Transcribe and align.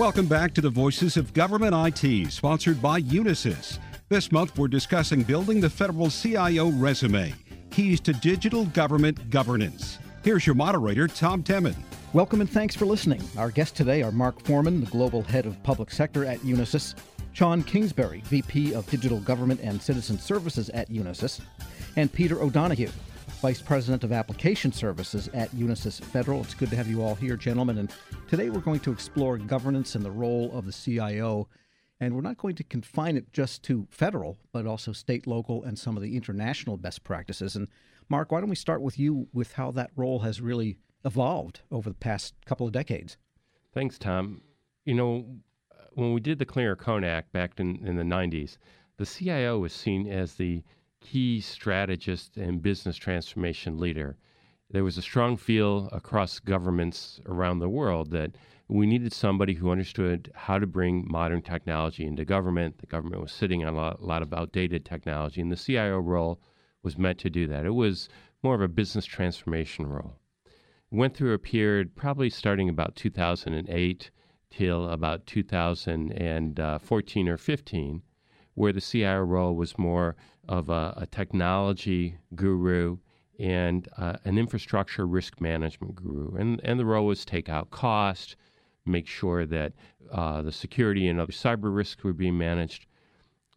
Welcome 0.00 0.28
back 0.28 0.54
to 0.54 0.62
the 0.62 0.70
Voices 0.70 1.18
of 1.18 1.34
Government 1.34 1.74
IT, 1.74 2.32
sponsored 2.32 2.80
by 2.80 3.02
Unisys. 3.02 3.78
This 4.08 4.32
month, 4.32 4.56
we're 4.56 4.66
discussing 4.66 5.22
building 5.22 5.60
the 5.60 5.68
federal 5.68 6.08
CIO 6.08 6.70
resume, 6.70 7.34
keys 7.70 8.00
to 8.00 8.14
digital 8.14 8.64
government 8.64 9.28
governance. 9.28 9.98
Here's 10.24 10.46
your 10.46 10.54
moderator, 10.54 11.06
Tom 11.06 11.42
Temin. 11.42 11.74
Welcome 12.14 12.40
and 12.40 12.48
thanks 12.48 12.74
for 12.74 12.86
listening. 12.86 13.22
Our 13.36 13.50
guests 13.50 13.76
today 13.76 14.02
are 14.02 14.10
Mark 14.10 14.42
Forman, 14.42 14.80
the 14.80 14.90
Global 14.90 15.20
Head 15.20 15.44
of 15.44 15.62
Public 15.64 15.90
Sector 15.90 16.24
at 16.24 16.38
Unisys, 16.38 16.94
Shawn 17.34 17.62
Kingsberry, 17.62 18.22
VP 18.22 18.72
of 18.72 18.88
Digital 18.88 19.20
Government 19.20 19.60
and 19.62 19.82
Citizen 19.82 20.18
Services 20.18 20.70
at 20.70 20.88
Unisys, 20.88 21.42
and 21.96 22.10
Peter 22.10 22.40
O'Donoghue, 22.40 22.88
Vice 23.40 23.62
President 23.62 24.04
of 24.04 24.12
Application 24.12 24.70
Services 24.70 25.30
at 25.32 25.50
Unisys 25.52 25.98
Federal. 25.98 26.42
It's 26.42 26.52
good 26.52 26.68
to 26.68 26.76
have 26.76 26.88
you 26.88 27.02
all 27.02 27.14
here, 27.14 27.36
gentlemen. 27.36 27.78
And 27.78 27.90
today 28.28 28.50
we're 28.50 28.60
going 28.60 28.80
to 28.80 28.92
explore 28.92 29.38
governance 29.38 29.94
and 29.94 30.04
the 30.04 30.10
role 30.10 30.50
of 30.52 30.66
the 30.66 30.72
CIO. 30.72 31.48
And 32.00 32.14
we're 32.14 32.20
not 32.20 32.36
going 32.36 32.54
to 32.56 32.64
confine 32.64 33.16
it 33.16 33.32
just 33.32 33.62
to 33.62 33.86
federal, 33.90 34.36
but 34.52 34.66
also 34.66 34.92
state, 34.92 35.26
local, 35.26 35.64
and 35.64 35.78
some 35.78 35.96
of 35.96 36.02
the 36.02 36.18
international 36.18 36.76
best 36.76 37.02
practices. 37.02 37.56
And 37.56 37.68
Mark, 38.10 38.30
why 38.30 38.40
don't 38.40 38.50
we 38.50 38.56
start 38.56 38.82
with 38.82 38.98
you 38.98 39.26
with 39.32 39.54
how 39.54 39.70
that 39.70 39.90
role 39.96 40.18
has 40.18 40.42
really 40.42 40.76
evolved 41.06 41.62
over 41.70 41.88
the 41.88 41.94
past 41.94 42.34
couple 42.44 42.66
of 42.66 42.74
decades? 42.74 43.16
Thanks, 43.72 43.98
Tom. 43.98 44.42
You 44.84 44.94
know, 44.94 45.24
when 45.94 46.12
we 46.12 46.20
did 46.20 46.38
the 46.38 46.46
Clinger-Cohen 46.46 47.04
Act 47.04 47.32
back 47.32 47.58
in, 47.58 47.86
in 47.86 47.96
the 47.96 48.02
90s, 48.02 48.58
the 48.98 49.06
CIO 49.06 49.60
was 49.60 49.72
seen 49.72 50.06
as 50.06 50.34
the 50.34 50.62
key 51.00 51.40
strategist 51.40 52.36
and 52.36 52.62
business 52.62 52.96
transformation 52.96 53.78
leader. 53.78 54.16
There 54.70 54.84
was 54.84 54.98
a 54.98 55.02
strong 55.02 55.36
feel 55.36 55.88
across 55.92 56.38
governments 56.38 57.20
around 57.26 57.58
the 57.58 57.68
world 57.68 58.10
that 58.12 58.36
we 58.68 58.86
needed 58.86 59.12
somebody 59.12 59.54
who 59.54 59.72
understood 59.72 60.30
how 60.34 60.58
to 60.58 60.66
bring 60.66 61.10
modern 61.10 61.42
technology 61.42 62.06
into 62.06 62.24
government. 62.24 62.78
The 62.78 62.86
government 62.86 63.20
was 63.20 63.32
sitting 63.32 63.64
on 63.64 63.74
a 63.74 64.00
lot, 64.00 64.22
of 64.22 64.32
outdated 64.32 64.84
technology, 64.84 65.40
and 65.40 65.50
the 65.50 65.56
CIO 65.56 65.98
role 65.98 66.40
was 66.82 66.96
meant 66.96 67.18
to 67.18 67.30
do 67.30 67.48
that. 67.48 67.66
It 67.66 67.74
was 67.74 68.08
more 68.44 68.54
of 68.54 68.60
a 68.60 68.68
business 68.68 69.04
transformation 69.04 69.86
role. 69.86 70.20
Went 70.92 71.16
through 71.16 71.34
a 71.34 71.38
period 71.38 71.96
probably 71.96 72.30
starting 72.30 72.68
about 72.68 72.94
2008 72.94 74.10
till 74.50 74.88
about 74.88 75.26
2014 75.26 77.28
uh, 77.28 77.32
or 77.32 77.36
15, 77.36 78.02
where 78.54 78.72
the 78.72 78.80
CIO 78.80 79.22
role 79.22 79.56
was 79.56 79.78
more 79.78 80.14
of 80.48 80.68
a, 80.68 80.94
a 80.96 81.06
technology 81.06 82.16
guru 82.34 82.98
and 83.38 83.88
uh, 83.96 84.16
an 84.24 84.36
infrastructure 84.36 85.06
risk 85.06 85.40
management 85.40 85.94
guru. 85.94 86.34
And, 86.36 86.60
and 86.62 86.78
the 86.78 86.84
role 86.84 87.06
was 87.06 87.24
take 87.24 87.48
out 87.48 87.70
cost, 87.70 88.36
make 88.84 89.06
sure 89.06 89.46
that 89.46 89.72
uh, 90.12 90.42
the 90.42 90.52
security 90.52 91.08
and 91.08 91.18
other 91.18 91.32
cyber 91.32 91.74
risks 91.74 92.04
were 92.04 92.12
being 92.12 92.36
managed. 92.36 92.86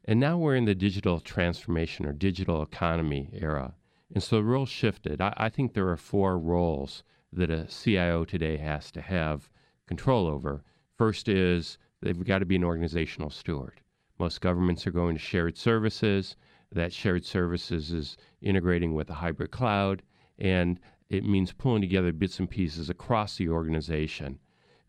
And 0.06 0.20
now 0.20 0.38
we're 0.38 0.56
in 0.56 0.66
the 0.66 0.76
digital 0.76 1.20
transformation 1.20 2.06
or 2.06 2.14
digital 2.14 2.62
economy 2.62 3.30
era. 3.34 3.76
And 4.14 4.22
so 4.22 4.38
the 4.38 4.44
role 4.44 4.66
shifted. 4.66 5.20
I, 5.20 5.34
I 5.38 5.50
think 5.50 5.74
there 5.74 5.90
are 5.90 5.98
four 5.98 6.38
roles 6.38 7.04
that 7.32 7.50
a 7.50 7.66
CIO 7.66 8.24
today 8.26 8.58
has 8.58 8.92
to 8.92 9.02
have 9.02 9.50
control 9.88 10.28
over. 10.28 10.64
First 10.98 11.28
is 11.28 11.78
they've 12.02 12.24
got 12.24 12.40
to 12.40 12.46
be 12.46 12.56
an 12.56 12.64
organizational 12.64 13.30
steward. 13.30 13.82
Most 14.20 14.40
governments 14.40 14.86
are 14.86 14.92
going 14.92 15.16
to 15.16 15.22
shared 15.22 15.58
services 15.58 16.36
that 16.74 16.94
shared 16.94 17.26
services 17.26 17.92
is 17.92 18.18
integrating 18.42 18.94
with 18.94 19.10
a 19.10 19.16
hybrid 19.16 19.52
cloud, 19.52 20.04
and 20.38 20.80
it 21.10 21.24
means 21.24 21.54
pulling 21.54 21.82
together 21.82 22.12
bits 22.12 22.40
and 22.40 22.50
pieces 22.50 22.90
across 22.90 23.38
the 23.38 23.50
organization. 23.50 24.40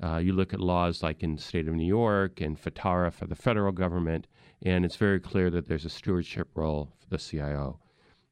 Uh, 0.02 0.16
you 0.16 0.32
look 0.32 0.52
at 0.52 0.60
laws 0.60 1.02
like 1.02 1.22
in 1.22 1.36
the 1.36 1.42
state 1.42 1.68
of 1.68 1.74
New 1.74 1.86
York 1.86 2.40
and 2.40 2.58
FITARA 2.58 3.12
for 3.12 3.26
the 3.26 3.36
federal 3.36 3.72
government, 3.72 4.26
and 4.62 4.84
it's 4.84 4.96
very 4.96 5.20
clear 5.20 5.50
that 5.50 5.68
there's 5.68 5.84
a 5.84 5.90
stewardship 5.90 6.48
role 6.54 6.92
for 6.98 7.08
the 7.08 7.18
CIO. 7.18 7.78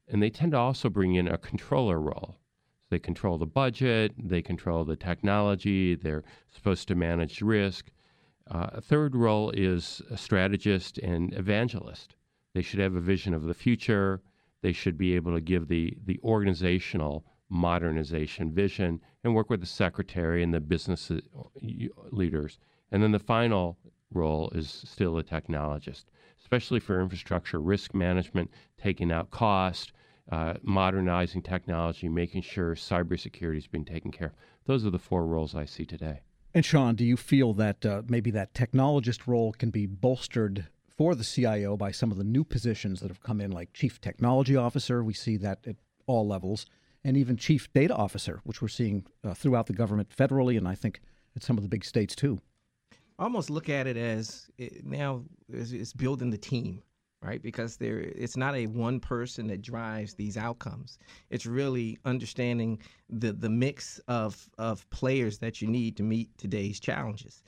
And 0.07 0.21
they 0.21 0.29
tend 0.29 0.51
to 0.51 0.57
also 0.57 0.89
bring 0.89 1.15
in 1.15 1.27
a 1.27 1.37
controller 1.37 1.99
role. 1.99 2.37
So 2.81 2.87
they 2.89 2.99
control 2.99 3.37
the 3.37 3.45
budget, 3.45 4.13
they 4.17 4.41
control 4.41 4.83
the 4.83 4.97
technology, 4.97 5.95
they're 5.95 6.23
supposed 6.51 6.87
to 6.89 6.95
manage 6.95 7.41
risk. 7.41 7.91
Uh, 8.51 8.67
a 8.73 8.81
third 8.81 9.15
role 9.15 9.51
is 9.51 10.01
a 10.09 10.17
strategist 10.17 10.97
and 10.97 11.33
evangelist. 11.33 12.15
They 12.53 12.61
should 12.61 12.79
have 12.79 12.95
a 12.95 12.99
vision 12.99 13.33
of 13.33 13.43
the 13.43 13.53
future. 13.53 14.21
They 14.61 14.73
should 14.73 14.97
be 14.97 15.15
able 15.15 15.33
to 15.33 15.41
give 15.41 15.67
the, 15.67 15.97
the 16.05 16.19
organizational 16.23 17.25
modernization 17.49 18.51
vision 18.51 19.01
and 19.23 19.35
work 19.35 19.49
with 19.49 19.59
the 19.59 19.65
secretary 19.65 20.43
and 20.43 20.53
the 20.53 20.59
business 20.59 21.11
uh, 21.11 21.19
leaders. 22.11 22.59
And 22.91 23.01
then 23.01 23.11
the 23.11 23.19
final 23.19 23.77
role 24.11 24.51
is 24.51 24.69
still 24.85 25.17
a 25.17 25.23
technologist, 25.23 26.05
especially 26.39 26.79
for 26.79 27.01
infrastructure 27.01 27.59
risk 27.59 27.93
management, 27.93 28.51
taking 28.77 29.11
out 29.11 29.31
cost, 29.31 29.93
uh, 30.31 30.53
modernizing 30.61 31.41
technology, 31.41 32.07
making 32.07 32.43
sure 32.43 32.75
cybersecurity 32.75 33.57
is 33.57 33.67
being 33.67 33.85
taken 33.85 34.11
care 34.11 34.27
of. 34.27 34.33
Those 34.65 34.85
are 34.85 34.91
the 34.91 34.99
four 34.99 35.25
roles 35.25 35.55
I 35.55 35.65
see 35.65 35.85
today. 35.85 36.21
And 36.53 36.63
Shawn, 36.63 36.95
do 36.95 37.03
you 37.03 37.17
feel 37.17 37.53
that 37.53 37.85
uh, 37.85 38.03
maybe 38.07 38.29
that 38.31 38.53
technologist 38.53 39.27
role 39.27 39.53
can 39.53 39.71
be 39.71 39.87
bolstered 39.87 40.67
for 40.97 41.15
the 41.15 41.23
CIO 41.23 41.75
by 41.75 41.91
some 41.91 42.11
of 42.11 42.17
the 42.17 42.23
new 42.23 42.43
positions 42.43 42.99
that 43.01 43.09
have 43.09 43.21
come 43.21 43.41
in, 43.41 43.51
like 43.51 43.73
Chief 43.73 43.99
Technology 43.99 44.55
Officer. 44.55 45.03
We 45.03 45.13
see 45.13 45.37
that 45.37 45.59
at 45.65 45.75
all 46.05 46.27
levels, 46.27 46.65
and 47.03 47.17
even 47.17 47.37
Chief 47.37 47.71
Data 47.73 47.95
Officer, 47.95 48.41
which 48.43 48.61
we're 48.61 48.67
seeing 48.67 49.05
uh, 49.23 49.33
throughout 49.33 49.67
the 49.67 49.73
government 49.73 50.09
federally, 50.09 50.57
and 50.57 50.67
I 50.67 50.75
think 50.75 51.01
at 51.35 51.43
some 51.43 51.57
of 51.57 51.63
the 51.63 51.69
big 51.69 51.85
states 51.85 52.15
too. 52.15 52.39
almost 53.19 53.49
look 53.49 53.69
at 53.69 53.87
it 53.87 53.97
as 53.97 54.49
it 54.57 54.85
now 54.85 55.23
it's 55.49 55.93
building 55.93 56.29
the 56.29 56.37
team, 56.37 56.83
right? 57.21 57.41
Because 57.41 57.77
there, 57.77 57.99
it's 57.99 58.37
not 58.37 58.55
a 58.55 58.67
one 58.67 58.99
person 58.99 59.47
that 59.47 59.61
drives 59.61 60.13
these 60.13 60.37
outcomes. 60.37 60.97
It's 61.29 61.45
really 61.45 61.97
understanding 62.05 62.79
the 63.09 63.33
the 63.33 63.49
mix 63.49 63.99
of 64.07 64.49
of 64.57 64.87
players 64.89 65.39
that 65.39 65.61
you 65.61 65.67
need 65.67 65.97
to 65.97 66.03
meet 66.03 66.37
today's 66.37 66.79
challenges 66.79 67.43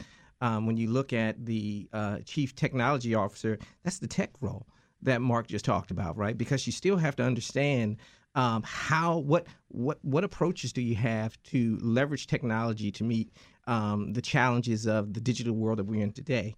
um, 0.46 0.68
when 0.68 0.78
you 0.78 0.92
look 0.92 1.12
at 1.12 1.44
the 1.44 1.90
uh, 1.92 2.20
chief 2.24 2.56
technology 2.56 3.16
officer, 3.16 3.58
that's 3.84 3.98
the 3.98 4.06
tech 4.06 4.30
role 4.42 4.68
that 5.02 5.20
Mark 5.20 5.48
just 5.48 5.66
talked 5.66 5.90
about, 5.90 6.16
right? 6.18 6.38
Because 6.38 6.68
you 6.68 6.72
still 6.72 6.98
have 6.98 7.16
to 7.16 7.24
understand 7.24 7.98
um, 8.36 8.62
how 8.64 9.18
what 9.18 9.48
what 9.70 9.98
what 10.04 10.24
approaches 10.24 10.72
do 10.72 10.84
you 10.84 10.96
have 10.98 11.42
to 11.46 11.80
leverage 11.82 12.28
technology 12.28 12.92
to 12.92 13.04
meet 13.04 13.32
um, 13.66 14.14
the 14.14 14.22
challenges 14.22 14.86
of 14.86 15.16
the 15.16 15.20
digital 15.20 15.56
world 15.56 15.80
that 15.80 15.86
we're 15.86 16.04
in 16.04 16.12
today. 16.12 16.54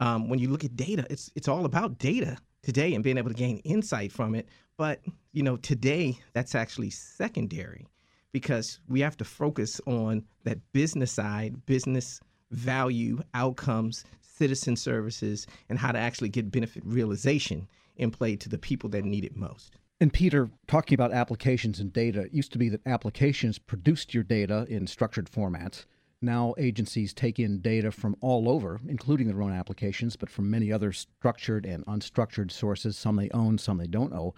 Um, 0.00 0.28
when 0.28 0.38
you 0.38 0.50
look 0.50 0.64
at 0.64 0.76
data, 0.76 1.06
it's 1.08 1.30
it's 1.34 1.48
all 1.48 1.64
about 1.64 1.96
data 1.96 2.36
today 2.62 2.92
and 2.92 3.02
being 3.02 3.16
able 3.16 3.30
to 3.30 3.34
gain 3.34 3.56
insight 3.58 4.12
from 4.12 4.34
it. 4.34 4.48
But 4.76 5.00
you 5.32 5.42
know, 5.42 5.56
today 5.56 6.18
that's 6.34 6.54
actually 6.54 6.90
secondary 6.90 7.86
because 8.32 8.80
we 8.86 9.00
have 9.00 9.16
to 9.16 9.24
focus 9.24 9.80
on 9.86 10.24
that 10.44 10.58
business 10.74 11.10
side, 11.10 11.64
business 11.64 12.20
value, 12.50 13.22
outcomes, 13.34 14.04
citizen 14.20 14.76
services, 14.76 15.46
and 15.68 15.78
how 15.78 15.92
to 15.92 15.98
actually 15.98 16.28
get 16.28 16.50
benefit 16.50 16.82
realization 16.86 17.68
in 17.96 18.10
play 18.10 18.36
to 18.36 18.48
the 18.48 18.58
people 18.58 18.88
that 18.90 19.04
need 19.04 19.24
it 19.24 19.36
most. 19.36 19.76
And 20.00 20.12
Peter, 20.12 20.48
talking 20.66 20.94
about 20.94 21.12
applications 21.12 21.78
and 21.78 21.92
data, 21.92 22.22
it 22.22 22.32
used 22.32 22.52
to 22.52 22.58
be 22.58 22.70
that 22.70 22.86
applications 22.86 23.58
produced 23.58 24.14
your 24.14 24.24
data 24.24 24.66
in 24.70 24.86
structured 24.86 25.30
formats. 25.30 25.84
Now 26.22 26.54
agencies 26.58 27.12
take 27.12 27.38
in 27.38 27.60
data 27.60 27.90
from 27.92 28.16
all 28.22 28.48
over, 28.48 28.80
including 28.88 29.26
their 29.26 29.42
own 29.42 29.52
applications, 29.52 30.16
but 30.16 30.30
from 30.30 30.50
many 30.50 30.72
other 30.72 30.92
structured 30.92 31.66
and 31.66 31.84
unstructured 31.86 32.50
sources. 32.50 32.96
Some 32.96 33.16
they 33.16 33.28
own, 33.30 33.58
some 33.58 33.76
they 33.76 33.86
don't 33.86 34.14
own. 34.14 34.32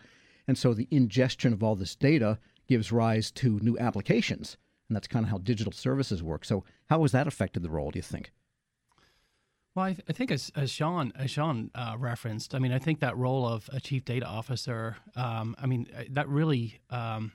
And 0.49 0.59
so 0.59 0.75
the 0.75 0.89
ingestion 0.91 1.53
of 1.53 1.62
all 1.62 1.77
this 1.77 1.95
data 1.95 2.39
gives 2.69 2.91
rise 2.91 3.31
to 3.33 3.61
new 3.61 3.78
applications 3.78 4.56
and 4.92 4.97
that's 4.97 5.08
kind 5.08 5.25
of 5.25 5.30
how 5.30 5.38
digital 5.38 5.72
services 5.72 6.22
work. 6.22 6.44
So, 6.44 6.64
how 6.91 7.00
has 7.00 7.12
that 7.12 7.26
affected 7.26 7.62
the 7.62 7.70
role? 7.70 7.91
Do 7.91 7.98
you 7.98 8.03
think? 8.03 8.30
Well, 9.74 9.86
I, 9.86 9.92
th- 9.94 10.04
I 10.06 10.12
think 10.12 10.30
as, 10.30 10.53
as 10.54 10.71
Shawn 10.71 11.15
as 11.16 11.30
Shawn 11.30 11.71
uh, 11.74 11.97
referenced, 11.98 12.54
I 12.54 12.59
mean, 12.59 12.72
I 12.72 12.78
think 12.78 13.00
that 13.00 13.16
role 13.16 13.47
of 13.47 13.71
a 13.72 13.80
chief 13.80 14.04
data 14.04 14.27
officer, 14.27 14.97
um, 15.16 15.56
I 15.59 15.65
mean, 15.65 15.86
uh, 15.97 16.03
that 16.10 16.28
really 16.28 16.80
um, 16.91 17.33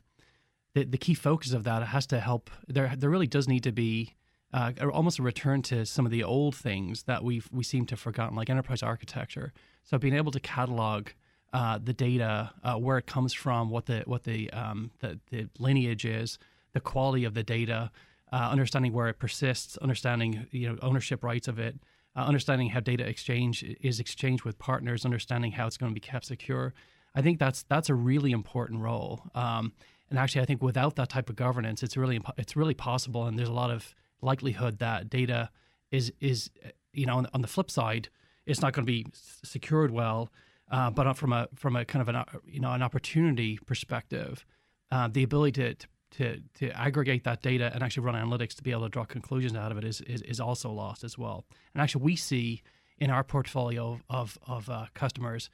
the 0.76 0.84
the 0.84 1.00
key 1.00 1.16
focus 1.16 1.52
of 1.54 1.64
that 1.64 1.82
has 1.88 2.06
to 2.08 2.20
help. 2.20 2.52
There 2.68 2.94
there 2.96 3.10
really 3.10 3.26
does 3.26 3.48
need 3.48 3.64
to 3.64 3.72
be 3.72 4.14
uh, 4.54 4.74
almost 4.94 5.18
a 5.18 5.24
return 5.24 5.64
to 5.64 5.84
some 5.84 6.06
of 6.06 6.12
the 6.12 6.24
old 6.24 6.56
things 6.56 7.04
that 7.04 7.24
we 7.24 7.42
we 7.52 7.64
seem 7.64 7.88
to 7.88 7.94
have 7.94 8.00
forgotten, 8.00 8.36
like 8.36 8.52
enterprise 8.52 8.84
architecture. 8.84 9.52
So 9.84 9.98
being 9.98 10.14
able 10.14 10.32
to 10.32 10.40
catalog 10.40 11.08
uh, 11.54 11.80
the 11.84 11.94
data, 11.94 12.52
uh, 12.64 12.76
where 12.76 13.00
it 13.00 13.08
comes 13.08 13.34
from, 13.34 13.72
what 13.72 13.88
the 13.88 14.04
what 14.06 14.26
the 14.26 14.52
um, 14.52 14.92
the, 15.00 15.20
the 15.32 15.50
lineage 15.58 16.06
is 16.06 16.38
the 16.74 16.80
quality 16.80 17.24
of 17.24 17.34
the 17.34 17.44
data, 17.44 17.92
uh, 18.32 18.50
understanding 18.52 18.94
where 18.94 19.08
it 19.08 19.20
persists, 19.20 19.78
understanding 19.78 20.48
you 20.52 20.70
know 20.70 20.78
ownership 20.82 21.24
rights 21.24 21.48
of 21.48 21.60
it, 21.60 21.80
uh, 22.16 22.22
understanding 22.22 22.70
how 22.70 22.80
data 22.80 23.08
exchange 23.08 23.64
is 23.82 24.00
exchanged 24.00 24.44
with 24.44 24.58
partners, 24.60 25.06
understanding 25.06 25.52
how 25.52 25.68
it's 25.68 25.78
going 25.78 25.92
to 25.92 25.94
be 25.94 26.00
kept 26.00 26.26
secure. 26.26 26.74
I 27.16 27.22
think 27.22 27.40
that's 27.40 27.64
that's 27.64 27.90
a 27.90 27.96
really 27.96 28.32
important 28.32 28.82
role. 28.82 29.24
Um, 29.34 29.74
and 30.10 30.18
actually, 30.18 30.42
I 30.42 30.46
think 30.46 30.62
without 30.62 30.96
that 30.96 31.10
type 31.10 31.30
of 31.30 31.36
governance, 31.36 31.84
it's 31.84 31.98
really 31.98 32.20
it's 32.38 32.56
really 32.56 32.74
possible, 32.74 33.26
and 33.26 33.38
there's 33.38 33.50
a 33.50 33.54
lot 33.54 33.72
of 33.72 33.96
likelihood 34.22 34.80
that 34.80 35.10
data 35.10 35.50
is 35.92 36.12
is 36.20 36.50
you 36.98 37.06
know, 37.06 37.18
on, 37.18 37.28
on 37.34 37.42
the 37.42 37.48
flip 37.48 37.72
side, 37.72 38.10
it's 38.46 38.62
not 38.62 38.74
going 38.74 38.86
to 38.86 38.92
be 38.92 39.06
secured 39.14 39.92
well. 39.92 40.30
Uh, 40.70 40.90
but 40.90 41.14
from 41.14 41.32
a 41.32 41.48
from 41.56 41.78
a 41.78 41.86
kind 41.86 42.02
of 42.02 42.14
an 42.14 42.24
you 42.46 42.60
know 42.60 42.74
an 42.74 42.82
opportunity 42.82 43.58
perspective, 43.66 44.46
uh, 44.92 45.08
the 45.08 45.24
ability 45.24 45.54
to, 45.54 45.76
to 45.76 45.88
to 46.18 46.40
to 46.56 46.70
aggregate 46.72 47.24
that 47.24 47.42
data 47.42 47.72
and 47.74 47.84
actually 47.84 48.06
run 48.06 48.16
analytics 48.16 48.56
to 48.56 48.64
be 48.64 48.72
able 48.72 48.84
to 48.84 48.90
draw 48.90 49.06
conclusions 49.06 49.56
out 49.56 49.72
of 49.72 49.78
it 49.78 49.84
is 49.84 50.02
is, 50.02 50.22
is 50.24 50.40
also 50.40 50.72
lost 50.72 51.04
as 51.04 51.18
well. 51.18 51.46
And 51.74 51.82
actually, 51.82 52.04
we 52.04 52.16
see 52.16 52.62
in 52.98 53.10
our 53.10 53.24
portfolio 53.24 54.00
of 54.10 54.38
of 54.46 54.70
uh, 54.70 54.86
customers, 54.94 55.50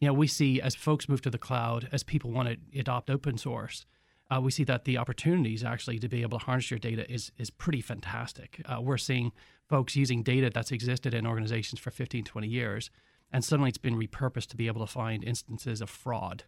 you 0.00 0.08
know, 0.08 0.14
we 0.14 0.26
see 0.26 0.60
as 0.60 0.74
folks 0.74 1.08
move 1.08 1.22
to 1.22 1.30
the 1.30 1.38
cloud, 1.38 1.88
as 1.92 2.02
people 2.02 2.30
want 2.30 2.48
to 2.48 2.78
adopt 2.78 3.10
open 3.10 3.38
source, 3.38 3.86
uh, 4.30 4.40
we 4.40 4.50
see 4.50 4.64
that 4.64 4.84
the 4.84 4.98
opportunities 4.98 5.62
actually 5.62 5.98
to 5.98 6.08
be 6.08 6.22
able 6.22 6.38
to 6.38 6.44
harness 6.44 6.70
your 6.70 6.78
data 6.78 7.10
is 7.10 7.30
is 7.38 7.50
pretty 7.50 7.80
fantastic. 7.80 8.60
Uh, 8.64 8.80
we're 8.80 8.98
seeing 8.98 9.32
folks 9.68 9.96
using 9.96 10.22
data 10.22 10.50
that's 10.52 10.72
existed 10.72 11.12
in 11.12 11.26
organizations 11.26 11.80
for 11.80 11.90
15, 11.90 12.24
20 12.24 12.48
years, 12.48 12.90
and 13.32 13.44
suddenly 13.44 13.68
it's 13.68 13.78
been 13.78 13.98
repurposed 13.98 14.46
to 14.48 14.56
be 14.56 14.66
able 14.66 14.84
to 14.84 14.92
find 14.92 15.22
instances 15.22 15.80
of 15.80 15.90
fraud, 15.90 16.44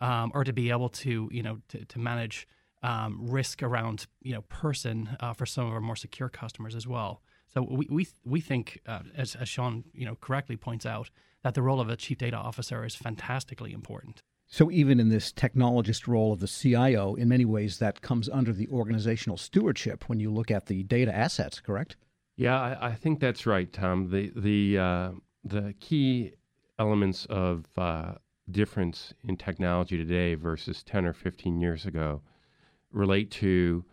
um, 0.00 0.32
or 0.34 0.42
to 0.42 0.52
be 0.52 0.70
able 0.70 0.88
to 0.88 1.28
you 1.32 1.42
know 1.42 1.58
to, 1.68 1.84
to 1.84 1.98
manage 2.00 2.48
um, 2.82 3.18
risk 3.20 3.62
around 3.62 4.06
you 4.22 4.32
know 4.34 4.42
person 4.42 5.16
uh, 5.20 5.32
for 5.32 5.46
some 5.46 5.66
of 5.66 5.72
our 5.72 5.80
more 5.80 5.96
secure 5.96 6.28
customers 6.28 6.74
as 6.74 6.86
well. 6.86 7.22
So 7.52 7.62
we 7.62 7.86
we 7.90 8.08
we 8.24 8.40
think, 8.40 8.80
uh, 8.86 9.00
as, 9.16 9.34
as 9.34 9.48
Shawn 9.48 9.84
you 9.92 10.06
know 10.06 10.16
correctly 10.16 10.56
points 10.56 10.86
out, 10.86 11.10
that 11.42 11.54
the 11.54 11.62
role 11.62 11.80
of 11.80 11.88
a 11.88 11.96
chief 11.96 12.18
data 12.18 12.36
officer 12.36 12.84
is 12.84 12.94
fantastically 12.94 13.72
important. 13.72 14.22
So 14.46 14.70
even 14.70 15.00
in 15.00 15.08
this 15.08 15.32
technologist 15.32 16.06
role 16.06 16.32
of 16.32 16.40
the 16.40 16.46
CIO, 16.46 17.14
in 17.14 17.28
many 17.28 17.46
ways 17.46 17.78
that 17.78 18.02
comes 18.02 18.28
under 18.28 18.52
the 18.52 18.68
organizational 18.68 19.38
stewardship 19.38 20.08
when 20.08 20.20
you 20.20 20.30
look 20.30 20.50
at 20.50 20.66
the 20.66 20.82
data 20.82 21.14
assets. 21.14 21.58
Correct? 21.60 21.96
Yeah, 22.36 22.60
I, 22.60 22.88
I 22.88 22.94
think 22.94 23.20
that's 23.20 23.46
right, 23.46 23.72
Tom. 23.72 24.10
The 24.10 24.32
the 24.34 24.78
uh, 24.78 25.10
the 25.44 25.74
key 25.80 26.32
elements 26.78 27.26
of 27.26 27.66
uh, 27.76 28.12
difference 28.50 29.14
in 29.26 29.36
technology 29.36 29.96
today 29.96 30.34
versus 30.34 30.82
10 30.82 31.06
or 31.06 31.12
15 31.12 31.60
years 31.60 31.86
ago 31.86 32.22
relate 32.92 33.30
to 33.30 33.84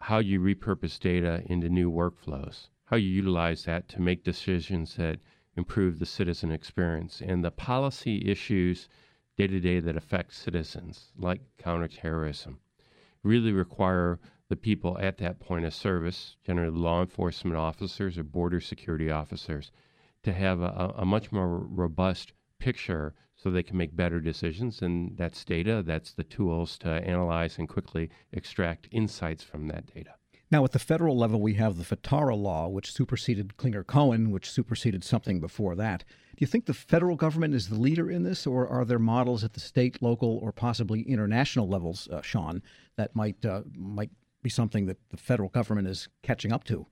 how 0.00 0.18
you 0.18 0.40
repurpose 0.40 0.98
data 0.98 1.42
into 1.46 1.68
new 1.68 1.90
workflows, 1.90 2.68
how 2.84 2.96
you 2.96 3.08
utilize 3.08 3.64
that 3.64 3.88
to 3.88 4.00
make 4.00 4.22
decisions 4.24 4.94
that 4.94 5.18
improve 5.56 5.98
the 5.98 6.06
citizen 6.06 6.52
experience, 6.52 7.20
and 7.20 7.44
the 7.44 7.50
policy 7.50 8.22
issues 8.30 8.88
day 9.36 9.46
to 9.46 9.60
day 9.60 9.80
that 9.80 9.96
affect 9.96 10.32
citizens, 10.32 11.12
like 11.16 11.40
counterterrorism, 11.58 12.58
really 13.22 13.52
require 13.52 14.18
the 14.48 14.56
people 14.56 14.96
at 14.98 15.18
that 15.18 15.40
point 15.40 15.64
of 15.64 15.74
service, 15.74 16.36
generally 16.44 16.76
law 16.76 17.00
enforcement 17.00 17.56
officers 17.56 18.16
or 18.16 18.22
border 18.22 18.60
security 18.60 19.10
officers, 19.10 19.70
to 20.22 20.32
have 20.32 20.60
a, 20.60 20.94
a 20.96 21.04
much 21.04 21.30
more 21.30 21.58
robust 21.58 22.32
picture 22.58 23.14
so 23.38 23.50
they 23.50 23.62
can 23.62 23.76
make 23.76 23.96
better 23.96 24.20
decisions. 24.20 24.82
And 24.82 25.16
that's 25.16 25.44
data, 25.44 25.82
that's 25.86 26.12
the 26.12 26.24
tools 26.24 26.76
to 26.78 26.88
analyze 26.88 27.58
and 27.58 27.68
quickly 27.68 28.10
extract 28.32 28.88
insights 28.90 29.44
from 29.44 29.68
that 29.68 29.86
data. 29.94 30.10
Now, 30.50 30.64
at 30.64 30.72
the 30.72 30.78
federal 30.78 31.16
level, 31.16 31.40
we 31.40 31.54
have 31.54 31.76
the 31.76 31.84
FITARA 31.84 32.34
law, 32.34 32.68
which 32.68 32.92
superseded 32.92 33.58
Clinger-Cohen, 33.58 34.30
which 34.30 34.50
superseded 34.50 35.04
something 35.04 35.40
before 35.40 35.76
that. 35.76 36.04
Do 36.38 36.42
you 36.42 36.46
think 36.46 36.64
the 36.64 36.72
federal 36.72 37.16
government 37.16 37.54
is 37.54 37.68
the 37.68 37.78
leader 37.78 38.10
in 38.10 38.22
this, 38.22 38.46
or 38.46 38.66
are 38.66 38.86
there 38.86 38.98
models 38.98 39.44
at 39.44 39.52
the 39.52 39.60
state, 39.60 40.00
local, 40.00 40.38
or 40.38 40.50
possibly 40.50 41.02
international 41.02 41.68
levels, 41.68 42.08
uh, 42.08 42.22
Shawn, 42.22 42.62
that 42.96 43.14
might 43.14 43.44
uh, 43.44 43.62
might 43.76 44.10
be 44.42 44.48
something 44.48 44.86
that 44.86 44.98
the 45.10 45.16
federal 45.16 45.50
government 45.50 45.88
is 45.88 46.08
catching 46.22 46.52
up 46.52 46.64
to? 46.64 46.86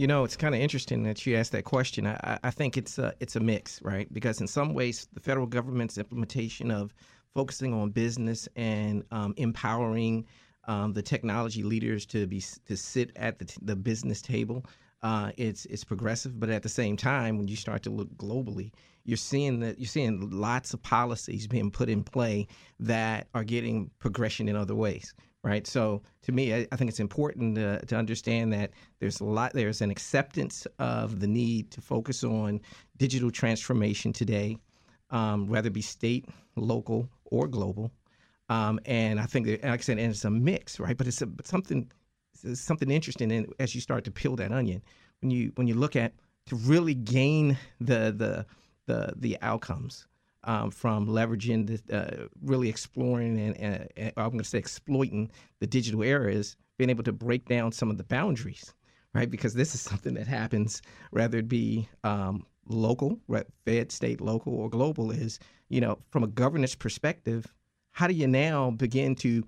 You 0.00 0.06
know, 0.06 0.24
it's 0.24 0.34
kind 0.34 0.54
of 0.54 0.62
interesting 0.62 1.02
that 1.02 1.26
you 1.26 1.36
asked 1.36 1.52
that 1.52 1.64
question. 1.64 2.06
I, 2.06 2.38
I 2.42 2.50
think 2.50 2.78
it's 2.78 2.98
a, 2.98 3.12
it's 3.20 3.36
a 3.36 3.40
mix, 3.40 3.82
right? 3.82 4.10
Because 4.10 4.40
in 4.40 4.46
some 4.46 4.72
ways, 4.72 5.06
the 5.12 5.20
federal 5.20 5.46
government's 5.46 5.98
implementation 5.98 6.70
of 6.70 6.94
focusing 7.34 7.74
on 7.74 7.90
business 7.90 8.48
and 8.56 9.04
um, 9.10 9.34
empowering 9.36 10.24
um, 10.64 10.94
the 10.94 11.02
technology 11.02 11.62
leaders 11.62 12.06
to 12.06 12.26
be 12.26 12.42
to 12.66 12.78
sit 12.78 13.12
at 13.16 13.38
the, 13.40 13.54
the 13.60 13.76
business 13.76 14.22
table. 14.22 14.64
Uh, 15.02 15.32
it's 15.36 15.66
it's 15.66 15.84
progressive, 15.84 16.40
but 16.40 16.48
at 16.48 16.62
the 16.62 16.68
same 16.70 16.96
time, 16.96 17.36
when 17.36 17.46
you 17.46 17.56
start 17.56 17.82
to 17.82 17.90
look 17.90 18.08
globally, 18.16 18.72
you're 19.04 19.18
seeing 19.18 19.60
that 19.60 19.78
you're 19.78 19.86
seeing 19.86 20.30
lots 20.30 20.72
of 20.72 20.82
policies 20.82 21.46
being 21.46 21.70
put 21.70 21.90
in 21.90 22.02
play 22.02 22.46
that 22.78 23.28
are 23.34 23.44
getting 23.44 23.90
progression 23.98 24.48
in 24.48 24.56
other 24.56 24.74
ways 24.74 25.14
right? 25.42 25.66
So 25.66 26.02
to 26.22 26.32
me, 26.32 26.54
I, 26.54 26.66
I, 26.70 26.76
think 26.76 26.90
it's 26.90 27.00
important 27.00 27.56
to, 27.56 27.84
to 27.86 27.96
understand 27.96 28.52
that 28.52 28.70
there's 28.98 29.20
a 29.20 29.24
lot, 29.24 29.52
there's 29.52 29.80
an 29.80 29.90
acceptance 29.90 30.66
of 30.78 31.20
the 31.20 31.26
need 31.26 31.70
to 31.72 31.80
focus 31.80 32.24
on 32.24 32.60
digital 32.98 33.30
transformation 33.30 34.12
today, 34.12 34.58
um, 35.10 35.48
whether 35.48 35.68
it 35.68 35.72
be 35.72 35.82
state, 35.82 36.26
local, 36.56 37.08
or 37.24 37.48
global. 37.48 37.90
Um, 38.48 38.80
and 38.84 39.20
I 39.20 39.26
think 39.26 39.46
like 39.46 39.64
I 39.64 39.76
said, 39.78 39.98
and 39.98 40.10
it's 40.10 40.24
a 40.24 40.30
mix, 40.30 40.80
right? 40.80 40.96
But 40.96 41.06
it's 41.06 41.22
a, 41.22 41.26
but 41.26 41.46
something 41.46 41.90
it's 42.42 42.60
something 42.60 42.90
interesting, 42.90 43.30
and 43.32 43.52
as 43.58 43.74
you 43.74 43.80
start 43.80 44.04
to 44.04 44.10
peel 44.10 44.34
that 44.36 44.50
onion, 44.50 44.82
when 45.20 45.30
you 45.30 45.52
when 45.54 45.68
you 45.68 45.74
look 45.74 45.94
at 45.94 46.12
to 46.46 46.56
really 46.56 46.94
gain 46.94 47.56
the 47.80 48.12
the 48.16 48.46
the 48.86 49.12
the 49.16 49.38
outcomes 49.40 50.08
um, 50.44 50.70
from 50.70 51.06
leveraging 51.06 51.80
the 51.86 51.96
uh, 51.96 52.26
really 52.42 52.68
exploring 52.68 53.38
and, 53.38 53.56
and, 53.58 53.88
and 53.96 54.12
I'm 54.16 54.30
going 54.30 54.38
to 54.38 54.44
say 54.44 54.58
exploiting 54.58 55.30
the 55.60 55.66
digital 55.66 56.02
era 56.02 56.32
is 56.32 56.56
being 56.78 56.90
able 56.90 57.04
to 57.04 57.12
break 57.12 57.46
down 57.46 57.72
some 57.72 57.90
of 57.90 57.98
the 57.98 58.04
boundaries, 58.04 58.74
right? 59.14 59.30
Because 59.30 59.54
this 59.54 59.74
is 59.74 59.80
something 59.80 60.14
that 60.14 60.26
happens, 60.26 60.80
whether 61.10 61.38
it 61.38 61.48
be 61.48 61.88
um, 62.04 62.46
local, 62.66 63.18
right, 63.28 63.46
Fed, 63.66 63.92
state, 63.92 64.20
local, 64.20 64.54
or 64.54 64.70
global, 64.70 65.10
is 65.10 65.38
you 65.68 65.80
know 65.80 65.98
from 66.10 66.24
a 66.24 66.28
governance 66.28 66.74
perspective 66.74 67.52
how 67.92 68.06
do 68.06 68.14
you 68.14 68.26
now 68.26 68.70
begin 68.70 69.14
to 69.16 69.44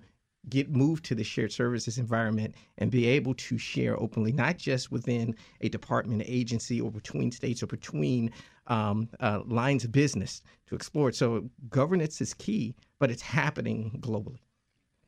get 0.49 0.69
moved 0.71 1.05
to 1.05 1.15
the 1.15 1.23
shared 1.23 1.51
services 1.51 1.97
environment 1.97 2.55
and 2.77 2.91
be 2.91 3.05
able 3.05 3.33
to 3.35 3.57
share 3.57 3.99
openly, 3.99 4.31
not 4.31 4.57
just 4.57 4.91
within 4.91 5.35
a 5.61 5.69
department, 5.69 6.23
agency, 6.25 6.81
or 6.81 6.91
between 6.91 7.31
states 7.31 7.63
or 7.63 7.67
between 7.67 8.31
um, 8.67 9.09
uh, 9.19 9.41
lines 9.45 9.83
of 9.83 9.91
business 9.91 10.41
to 10.67 10.75
explore 10.75 11.09
it. 11.09 11.15
So 11.15 11.49
governance 11.69 12.21
is 12.21 12.33
key, 12.33 12.75
but 12.99 13.09
it's 13.09 13.21
happening 13.21 13.97
globally. 14.01 14.39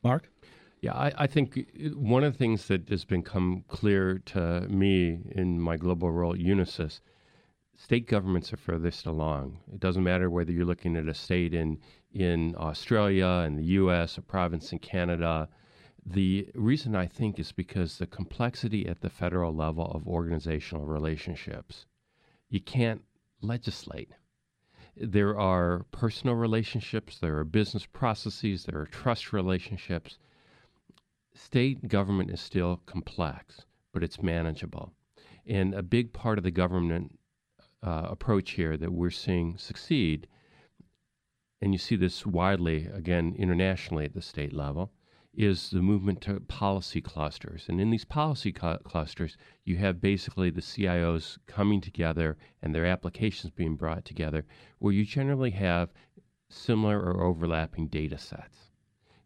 Mark? 0.04 0.30
Yeah, 0.82 0.94
I, 0.94 1.12
I, 1.18 1.28
think 1.28 1.68
one 1.96 2.24
of 2.24 2.34
the 2.34 2.38
things 2.38 2.68
that 2.68 2.88
has 2.90 3.06
become 3.06 3.64
clear 3.68 4.20
to 4.28 4.62
me 4.70 5.20
in 5.32 5.60
my 5.60 5.78
global 5.78 6.12
role 6.12 6.34
at 6.34 6.40
Unisys 6.40 7.00
state 7.78 8.08
governments 8.08 8.54
are 8.54 8.58
furthest 8.58 9.06
along. 9.06 9.58
It 9.74 9.80
doesn't 9.80 10.04
matter 10.04 10.30
whether 10.30 10.52
you're 10.52 10.66
looking 10.66 10.96
at 10.96 11.08
a 11.08 11.14
state 11.14 11.54
in 11.54 11.80
in 12.16 12.56
Australia 12.58 13.44
and 13.46 13.60
the 13.60 13.66
U.S., 13.82 14.18
a 14.18 14.22
province 14.22 14.72
in 14.72 14.80
Canada. 14.80 15.50
The 16.06 16.50
reason 16.56 16.96
I 16.96 17.08
think 17.08 17.38
is 17.38 17.52
because 17.52 17.98
the 17.98 18.08
complexity 18.08 18.88
at 18.88 19.02
the 19.02 19.10
federal 19.10 19.54
level 19.54 19.92
of 19.92 20.08
organizational 20.08 20.86
relationships. 20.86 21.86
You 22.50 22.62
can't 22.62 23.02
legislate. 23.42 24.12
There 24.96 25.38
are 25.38 25.86
personal 25.92 26.36
relationships, 26.36 27.20
there 27.20 27.38
are 27.38 27.44
business 27.44 27.86
processes, 27.86 28.64
there 28.64 28.80
are 28.80 28.86
trust 28.86 29.34
relationships. 29.34 30.18
State 31.34 31.90
government 31.90 32.32
is 32.32 32.40
still 32.40 32.78
complex, 32.86 33.66
but 33.92 34.04
it's 34.04 34.24
manageable. 34.24 34.94
And 35.46 35.74
a 35.74 35.84
big 35.84 36.14
part 36.14 36.38
of 36.38 36.46
the 36.46 36.52
government 36.52 37.20
uh, 37.84 38.08
approach 38.10 38.52
here 38.52 38.78
that 38.78 38.94
we're 38.94 39.10
seeing 39.10 39.58
succeed, 39.58 40.28
and 41.62 41.74
you 41.74 41.78
see 41.78 41.96
this 41.96 42.26
widely, 42.26 42.88
again, 42.88 43.36
internationally 43.38 44.06
at 44.06 44.14
the 44.14 44.22
state 44.22 44.54
level, 44.54 44.92
is 45.34 45.70
the 45.70 45.82
movement 45.82 46.22
to 46.22 46.40
policy 46.40 47.02
clusters. 47.02 47.66
And 47.68 47.82
in 47.82 47.90
these 47.90 48.06
policy 48.06 48.52
cu- 48.52 48.78
clusters, 48.80 49.38
you 49.64 49.78
have 49.78 50.00
basically 50.00 50.50
the 50.50 50.62
CIOs 50.62 51.38
coming 51.46 51.82
together 51.82 52.38
and 52.62 52.74
their 52.74 52.86
applications 52.86 53.52
being 53.52 53.76
brought 53.76 54.06
together, 54.06 54.46
where 54.80 54.94
you 54.94 55.06
generally 55.06 55.52
have 55.52 55.92
similar 56.50 57.02
or 57.02 57.24
overlapping 57.24 57.88
data 57.88 58.18
sets. 58.18 58.72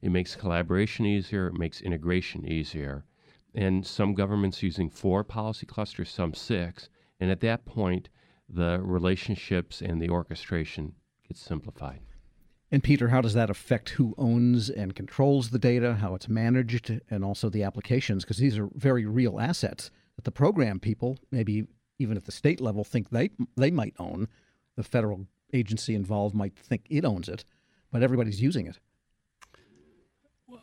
It 0.02 0.12
makes 0.12 0.36
collaboration 0.36 1.06
easier, 1.06 1.48
it 1.48 1.60
makes 1.60 1.82
integration 1.82 2.46
easier. 2.46 3.06
And 3.54 3.86
some 3.86 4.14
governments 4.14 4.64
using 4.64 4.90
four 4.90 5.24
policy 5.24 5.66
clusters, 5.66 6.10
some 6.10 6.34
six. 6.34 6.90
And 7.20 7.30
at 7.30 7.42
that 7.42 7.66
point, 7.66 8.10
the 8.48 8.80
relationships 8.82 9.82
and 9.82 10.02
the 10.02 10.10
orchestration 10.10 10.94
gets 11.28 11.42
simplified. 11.42 12.02
And 12.72 12.84
Peter, 12.84 13.08
how 13.10 13.22
does 13.22 13.34
that 13.34 13.50
affect 13.50 13.90
who 13.90 14.14
owns 14.18 14.70
and 14.70 14.96
controls 14.96 15.50
the 15.50 15.58
data, 15.58 15.96
how 15.96 16.14
it's 16.14 16.30
managed, 16.30 17.02
and 17.10 17.26
also 17.26 17.50
the 17.50 17.64
applications? 17.64 18.24
Because 18.24 18.38
these 18.38 18.58
are 18.60 18.70
very 18.76 19.06
real 19.06 19.40
assets 19.40 19.90
that 20.16 20.24
the 20.24 20.32
program 20.32 20.80
people, 20.80 21.18
maybe 21.32 21.66
even 21.98 22.16
at 22.16 22.26
the 22.26 22.32
state 22.32 22.62
level, 22.62 22.84
think 22.84 23.10
they 23.10 23.32
they 23.58 23.72
might 23.72 23.96
own. 23.98 24.28
The 24.76 24.84
federal 24.84 25.26
agency 25.52 25.96
involved 25.96 26.36
might 26.36 26.56
think 26.56 26.86
it 26.90 27.04
owns 27.04 27.28
it, 27.28 27.44
but 27.92 28.04
everybody's 28.04 28.42
using 28.42 28.68
it. 28.68 28.80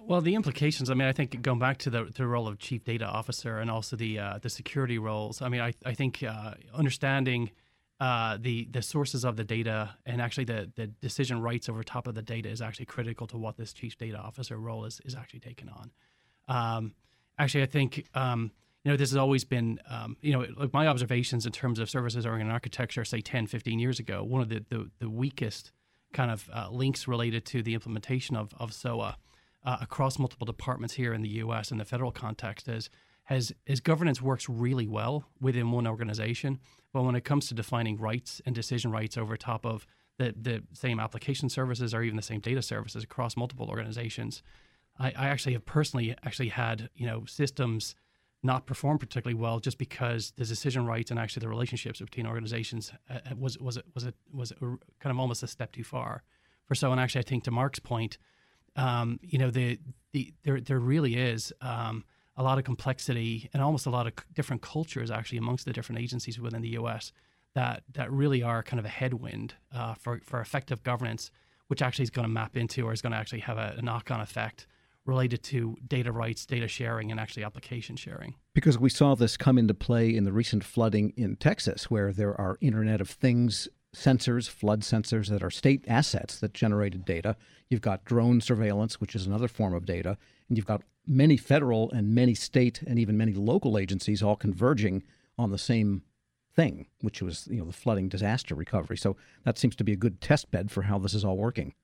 Well, 0.01 0.21
the 0.21 0.37
implications. 0.37 0.89
I 0.89 0.95
mean, 0.95 1.09
I 1.09 1.13
think 1.13 1.43
going 1.43 1.59
back 1.59 1.79
to 1.79 1.91
the, 1.91 2.05
the 2.05 2.27
role 2.27 2.47
of 2.47 2.59
chief 2.59 2.85
data 2.85 3.05
officer 3.05 3.59
and 3.59 3.69
also 3.69 3.97
the 3.97 4.19
uh, 4.21 4.39
the 4.41 4.51
security 4.51 4.99
roles. 4.99 5.43
I 5.43 5.49
mean, 5.49 5.61
I 5.61 5.75
I 5.85 5.95
think 5.95 6.23
uh, 6.23 6.55
understanding 6.73 7.51
uh, 7.99 8.37
the 8.41 8.69
the 8.71 8.83
sources 8.83 9.25
of 9.25 9.37
the 9.37 9.45
data 9.45 9.95
and 10.05 10.21
actually 10.21 10.45
the 10.45 10.71
the 10.77 10.87
decision 10.87 11.41
rights 11.41 11.69
over 11.69 11.83
top 11.83 12.07
of 12.07 12.15
the 12.15 12.23
data 12.23 12.49
is 12.49 12.61
actually 12.61 12.87
critical 12.87 13.27
to 13.27 13.39
what 13.39 13.57
this 13.57 13.73
chief 13.73 13.97
data 13.97 14.19
officer 14.19 14.59
role 14.59 14.85
is 14.85 15.01
is 15.05 15.15
actually 15.15 15.41
taken 15.41 15.69
on. 15.69 15.91
Um, 16.49 16.95
actually, 17.39 17.63
I 17.63 17.67
think. 17.67 18.07
Um, 18.15 18.53
you 18.85 18.93
know, 18.93 18.97
this 18.97 19.11
has 19.11 19.17
always 19.17 19.43
been, 19.43 19.81
um, 19.91 20.17
you 20.21 20.33
know, 20.33 20.47
like 20.57 20.73
my 20.73 20.87
observations 20.87 21.45
in 21.45 21.51
terms 21.51 21.81
of 21.81 21.91
services 21.91 22.25
oriented 22.25 22.53
architecture, 22.53 23.05
say 23.05 23.21
10, 23.21 23.49
15 23.49 23.81
years 23.81 23.99
ago, 23.99 24.23
one 24.23 24.41
of 24.41 24.49
the, 24.49 24.65
the, 24.69 24.89
the 25.01 25.11
weakest 25.11 25.73
kind 26.13 26.31
of 26.31 26.49
uh, 26.55 26.69
links 26.71 27.09
related 27.09 27.45
to 27.47 27.65
the 27.65 27.75
implementation 27.75 28.37
of, 28.37 28.55
of 28.61 28.73
SOA 28.73 29.17
uh, 29.65 29.77
across 29.81 30.21
multiple 30.21 30.45
departments 30.45 30.95
here 30.95 31.13
in 31.13 31.23
the 31.23 31.31
U.S. 31.31 31.73
in 31.73 31.79
the 31.79 31.85
federal 31.85 32.13
context 32.13 32.69
is 32.69 32.89
has 33.27 33.53
is 33.67 33.81
governance 33.81 34.21
works 34.21 34.49
really 34.49 34.87
well 34.87 35.25
within 35.41 35.71
one 35.71 35.87
organization, 35.87 36.59
but 36.93 37.03
when 37.03 37.15
it 37.15 37.25
comes 37.25 37.49
to 37.49 37.55
defining 37.55 37.97
rights 37.99 38.41
and 38.47 38.55
decision 38.55 38.91
rights 38.91 39.17
over 39.17 39.37
top 39.37 39.65
of 39.65 39.87
the 40.19 40.35
the 40.41 40.63
same 40.73 40.99
application 40.99 41.49
services 41.49 41.95
or 41.95 42.03
even 42.03 42.17
the 42.17 42.23
same 42.23 42.41
data 42.41 42.63
services 42.63 43.05
across 43.05 43.37
multiple 43.37 43.69
organizations, 43.69 44.43
I, 44.99 45.09
I 45.17 45.29
actually 45.29 45.53
have 45.53 45.67
personally 45.67 46.17
actually 46.25 46.49
had 46.49 46.89
you 46.95 47.07
know 47.07 47.25
systems 47.27 47.95
not 48.43 48.67
perform 48.67 48.99
particularly 48.99 49.41
well 49.41 49.59
just 49.61 49.79
because 49.79 50.33
the 50.37 50.45
decision 50.45 50.87
rights 50.87 51.11
and 51.11 51.19
actually 51.19 51.41
the 51.41 51.49
relationships 51.49 52.01
between 52.01 52.27
organizations 52.27 52.93
uh, 53.11 53.19
was 53.39 53.59
was 53.59 53.79
was 53.95 54.07
a, 54.07 54.15
was 54.33 54.53
a, 54.53 54.57
kind 54.61 55.11
of 55.11 55.19
almost 55.19 55.43
a 55.43 55.47
step 55.47 55.73
too 55.73 55.85
far. 55.85 56.23
For 56.67 56.75
so 56.75 56.93
and 56.93 57.01
actually 57.01 57.21
I 57.21 57.29
think 57.29 57.45
to 57.45 57.51
Mark's 57.51 57.81
point 57.81 58.19
um, 58.77 59.19
you 59.23 59.39
know, 59.39 59.51
the, 59.51 59.79
the 60.13 60.33
there 60.45 60.61
there 60.61 60.79
really 60.79 61.17
is 61.17 61.53
um, 61.61 62.05
a 62.37 62.43
lot 62.43 62.59
of 62.59 62.65
complexity 62.65 63.49
and 63.53 63.63
almost 63.63 63.87
a 63.87 63.91
lot 63.91 64.07
of 64.07 64.13
different 64.35 64.63
cultures 64.63 65.11
actually 65.11 65.39
amongst 65.39 65.65
the 65.65 65.73
different 65.73 66.01
agencies 66.01 66.39
within 66.39 66.63
the 66.63 66.71
U.S. 66.71 67.13
that 67.55 67.83
that 67.95 68.11
really 68.13 68.43
are 68.43 68.63
kind 68.63 68.79
of 68.79 68.85
a 68.85 68.91
headwind 68.91 69.55
uh, 69.75 69.95
for 69.95 70.21
for 70.25 70.41
effective 70.41 70.83
governance, 70.83 71.31
which 71.69 71.83
actually 71.83 72.05
is 72.05 72.11
going 72.11 72.27
to 72.27 72.33
map 72.33 72.57
into 72.57 72.87
or 72.87 72.93
is 72.93 73.03
going 73.03 73.13
to 73.13 73.19
actually 73.19 73.41
have 73.41 73.59
a, 73.59 73.75
a 73.79 73.83
knock 73.83 74.11
on 74.11 74.21
effect 74.21 74.67
related 75.07 75.43
to 75.45 75.77
data 75.87 76.11
rights, 76.11 76.45
data 76.47 76.67
sharing, 76.67 77.11
and 77.11 77.21
actually 77.21 77.45
application 77.45 77.97
sharing. 77.97 78.35
Because 78.55 78.77
we 78.77 78.91
saw 78.91 79.15
this 79.15 79.37
come 79.37 79.57
into 79.57 79.73
play 79.73 80.15
in 80.15 80.25
the 80.25 80.33
recent 80.33 80.65
flooding 80.65 81.13
in 81.17 81.37
Texas, 81.37 81.91
where 81.91 82.13
there 82.13 82.39
are 82.41 82.59
Internet 82.61 83.01
of 83.01 83.09
Things 83.09 83.69
sensors, 83.95 84.49
flood 84.49 84.83
sensors 84.83 85.29
that 85.29 85.43
are 85.43 85.51
state 85.51 85.85
assets 85.89 86.39
that 86.41 86.53
generated 86.53 87.05
data. 87.05 87.37
You've 87.71 87.81
got 87.81 88.05
drone 88.05 88.41
surveillance, 88.41 89.01
which 89.01 89.15
is 89.15 89.27
another 89.27 89.49
form 89.49 89.75
of 89.75 89.87
data. 89.87 90.19
And 90.49 90.59
you've 90.59 90.67
got 90.67 90.83
many 91.07 91.37
federal 91.37 91.91
and 91.91 92.15
many 92.15 92.35
state 92.35 92.83
and 92.83 92.99
even 92.99 93.17
many 93.17 93.33
local 93.33 93.79
agencies 93.79 94.23
all 94.23 94.37
converging 94.37 95.03
on 95.39 95.51
the 95.51 95.59
same 95.59 96.03
thing, 96.55 96.87
which 97.01 97.23
was 97.23 97.47
you 97.51 97.59
know 97.59 97.67
the 97.67 97.73
flooding 97.73 98.09
disaster 98.09 98.55
recovery. 98.55 98.97
So 98.97 99.17
that 99.45 99.59
seems 99.59 99.77
to 99.77 99.85
be 99.85 99.93
a 99.93 99.97
good 99.97 100.21
test 100.21 100.51
bed 100.51 100.71
for 100.71 100.83
how 100.83 100.99
this 100.99 101.15
is 101.15 101.25
all 101.25 101.37
working. 101.37 101.75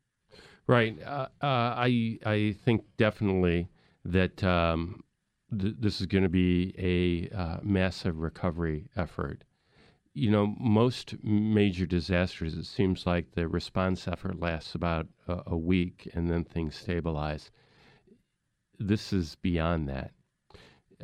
Right. 0.66 0.96
Uh, 1.02 1.28
uh, 1.42 1.46
I 1.76 2.18
I 2.24 2.56
think 2.64 2.84
definitely 2.96 3.68
that 4.04 4.42
um, 4.42 5.04
th- 5.56 5.76
this 5.78 6.00
is 6.00 6.06
going 6.06 6.24
to 6.24 6.30
be 6.30 6.74
a 6.78 7.36
uh, 7.36 7.58
massive 7.62 8.18
recovery 8.18 8.88
effort 8.96 9.44
you 10.14 10.30
know, 10.30 10.54
most 10.58 11.14
major 11.22 11.86
disasters, 11.86 12.54
it 12.54 12.66
seems 12.66 13.06
like 13.06 13.32
the 13.32 13.48
response 13.48 14.06
effort 14.06 14.38
lasts 14.40 14.74
about 14.74 15.06
a, 15.26 15.42
a, 15.46 15.56
week 15.56 16.10
and 16.12 16.30
then 16.30 16.44
things 16.44 16.76
stabilize. 16.76 17.50
This 18.86 19.12
is 19.12 19.36
beyond 19.36 19.88
that. 19.88 20.10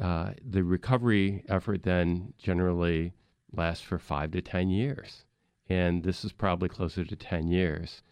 Uh, 0.00 0.32
the 0.44 0.64
recovery 0.64 1.44
effort 1.48 1.84
then 1.84 2.34
generally 2.36 3.12
lasts 3.52 3.84
for 3.84 3.98
five 3.98 4.32
to 4.32 4.40
10 4.40 4.68
years. 4.68 5.24
And 5.68 6.02
this 6.02 6.24
is 6.24 6.32
probably 6.32 6.68
closer 6.68 7.04
to 7.04 7.16
10 7.16 7.48
years. 7.48 8.02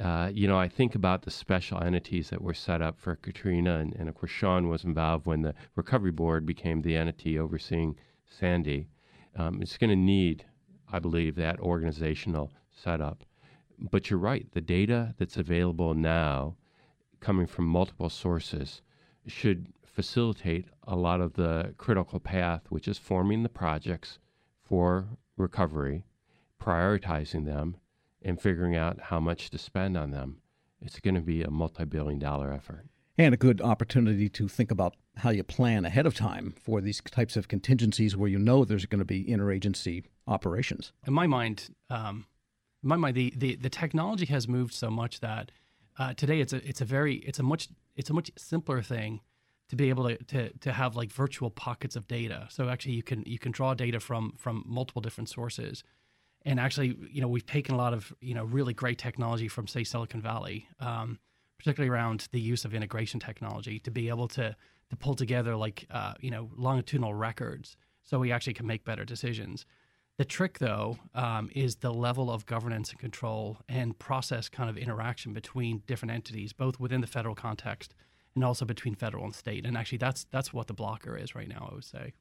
Uh, 0.00 0.30
you 0.32 0.48
know, 0.48 0.58
I 0.58 0.68
think 0.68 0.94
about 0.94 1.22
the 1.22 1.30
special 1.30 1.80
entities 1.82 2.30
that 2.30 2.42
were 2.42 2.54
set 2.54 2.82
up 2.82 2.98
for 2.98 3.14
Katrina, 3.14 3.78
and, 3.78 3.94
and 3.94 4.08
of 4.08 4.16
course, 4.16 4.32
Shawn 4.32 4.68
was 4.68 4.84
involved 4.84 5.26
when 5.26 5.42
the 5.42 5.54
recovery 5.76 6.10
board 6.10 6.44
became 6.44 6.82
the 6.82 6.96
entity 6.96 7.38
overseeing 7.38 7.96
Sandy. 8.26 8.88
Um, 9.36 9.62
it's 9.62 9.78
going 9.78 9.90
to 9.90 9.96
need, 9.96 10.46
I 10.90 10.98
believe, 10.98 11.36
that 11.36 11.60
organizational 11.60 12.52
setup. 12.70 13.24
But 13.78 14.10
you're 14.10 14.18
right, 14.18 14.46
the 14.52 14.60
data 14.60 15.14
that's 15.18 15.36
available 15.36 15.94
now, 15.94 16.56
coming 17.20 17.46
from 17.46 17.66
multiple 17.66 18.10
sources, 18.10 18.82
should 19.26 19.72
facilitate 19.84 20.66
a 20.84 20.96
lot 20.96 21.20
of 21.20 21.34
the 21.34 21.74
critical 21.76 22.18
path, 22.18 22.62
which 22.70 22.88
is 22.88 22.98
forming 22.98 23.42
the 23.42 23.48
projects 23.48 24.18
for 24.62 25.06
recovery, 25.36 26.04
prioritizing 26.60 27.44
them, 27.44 27.76
and 28.22 28.40
figuring 28.40 28.76
out 28.76 29.00
how 29.00 29.20
much 29.20 29.50
to 29.50 29.58
spend 29.58 29.96
on 29.96 30.10
them. 30.10 30.38
It's 30.80 31.00
going 31.00 31.14
to 31.14 31.20
be 31.20 31.42
a 31.42 31.50
multi 31.50 31.84
billion 31.84 32.18
dollar 32.18 32.52
effort 32.52 32.86
and 33.18 33.34
a 33.34 33.38
good 33.38 33.60
opportunity 33.60 34.28
to 34.28 34.48
think 34.48 34.70
about 34.70 34.94
how 35.16 35.30
you 35.30 35.42
plan 35.42 35.84
ahead 35.84 36.06
of 36.06 36.14
time 36.14 36.54
for 36.58 36.80
these 36.80 37.00
types 37.10 37.36
of 37.36 37.48
contingencies 37.48 38.16
where 38.16 38.28
you 38.28 38.38
know 38.38 38.64
there's 38.64 38.86
going 38.86 38.98
to 38.98 39.04
be 39.04 39.24
interagency 39.24 40.04
operations. 40.26 40.92
In 41.06 41.12
my 41.12 41.26
mind, 41.26 41.74
um, 41.90 42.26
in 42.82 42.88
my 42.88 42.96
mind, 42.96 43.16
the, 43.16 43.32
the, 43.36 43.56
the 43.56 43.68
technology 43.68 44.26
has 44.26 44.48
moved 44.48 44.72
so 44.72 44.90
much 44.90 45.20
that 45.20 45.52
uh, 45.98 46.14
today 46.14 46.40
it's 46.40 46.52
a 46.52 46.66
it's 46.68 46.80
a 46.80 46.84
very 46.84 47.16
it's 47.16 47.38
a 47.38 47.42
much 47.42 47.68
it's 47.96 48.10
a 48.10 48.14
much 48.14 48.30
simpler 48.36 48.82
thing 48.82 49.20
to 49.68 49.76
be 49.76 49.88
able 49.88 50.08
to, 50.08 50.16
to 50.24 50.58
to 50.58 50.72
have 50.72 50.96
like 50.96 51.10
virtual 51.10 51.50
pockets 51.50 51.96
of 51.96 52.06
data. 52.06 52.46
So 52.50 52.68
actually, 52.68 52.92
you 52.92 53.02
can 53.02 53.22
you 53.26 53.38
can 53.38 53.52
draw 53.52 53.74
data 53.74 54.00
from 54.00 54.34
from 54.38 54.64
multiple 54.66 55.02
different 55.02 55.28
sources. 55.28 55.82
And 56.44 56.58
actually, 56.58 56.96
you 57.10 57.20
know, 57.20 57.28
we've 57.28 57.46
taken 57.46 57.74
a 57.74 57.78
lot 57.78 57.94
of 57.94 58.12
you 58.20 58.34
know 58.34 58.44
really 58.44 58.74
great 58.74 58.98
technology 58.98 59.48
from 59.48 59.66
say 59.66 59.84
Silicon 59.84 60.20
Valley. 60.20 60.68
Um, 60.80 61.18
particularly 61.58 61.88
around 61.88 62.26
the 62.32 62.40
use 62.40 62.64
of 62.64 62.74
integration 62.74 63.20
technology 63.20 63.78
to 63.78 63.90
be 63.90 64.08
able 64.08 64.26
to 64.26 64.56
to 64.90 64.96
pull 64.96 65.14
together 65.14 65.54
like 65.54 65.86
uh, 65.90 66.12
you 66.20 66.30
know 66.30 66.50
longitudinal 66.56 67.14
records 67.14 67.76
so 68.02 68.18
we 68.18 68.32
actually 68.32 68.54
can 68.54 68.66
make 68.66 68.84
better 68.84 69.04
decisions. 69.04 69.64
The 70.22 70.28
trick, 70.28 70.60
though, 70.60 71.00
um, 71.16 71.50
is 71.52 71.74
the 71.74 71.92
level 71.92 72.30
of 72.30 72.46
governance 72.46 72.90
and 72.90 73.00
control 73.00 73.58
and 73.68 73.98
process 73.98 74.48
kind 74.48 74.70
of 74.70 74.78
interaction 74.78 75.32
between 75.32 75.82
different 75.88 76.12
entities, 76.12 76.52
both 76.52 76.78
within 76.78 77.00
the 77.00 77.08
federal 77.08 77.34
context 77.34 77.92
and 78.36 78.44
also 78.44 78.64
between 78.64 78.94
federal 78.94 79.24
and 79.24 79.34
state. 79.34 79.66
And 79.66 79.76
actually, 79.76 79.98
that's 79.98 80.26
that's 80.30 80.52
what 80.52 80.68
the 80.68 80.74
blocker 80.74 81.16
is 81.16 81.34
right 81.34 81.48
now. 81.48 81.70
I 81.72 81.74
would 81.74 81.82
say. 81.82 82.12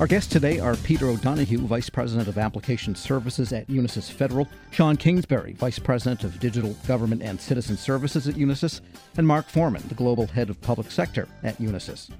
Our 0.00 0.08
guests 0.08 0.32
today 0.32 0.58
are 0.58 0.74
Peter 0.74 1.06
O'Donoghue, 1.06 1.60
Vice 1.68 1.88
President 1.88 2.26
of 2.26 2.36
Application 2.36 2.96
Services 2.96 3.52
at 3.52 3.68
Unisys 3.68 4.10
Federal, 4.10 4.48
Shawn 4.72 4.96
Kingsberry, 4.96 5.54
Vice 5.54 5.78
President 5.78 6.24
of 6.24 6.40
Digital 6.40 6.74
Government 6.88 7.22
and 7.22 7.40
Citizen 7.40 7.76
Services 7.76 8.26
at 8.26 8.34
Unisys, 8.34 8.80
and 9.16 9.24
Mark 9.24 9.46
Forman, 9.46 9.84
the 9.86 9.94
Global 9.94 10.26
Head 10.26 10.50
of 10.50 10.60
Public 10.60 10.90
Sector 10.90 11.28
at 11.44 11.56
Unisys. 11.58 12.10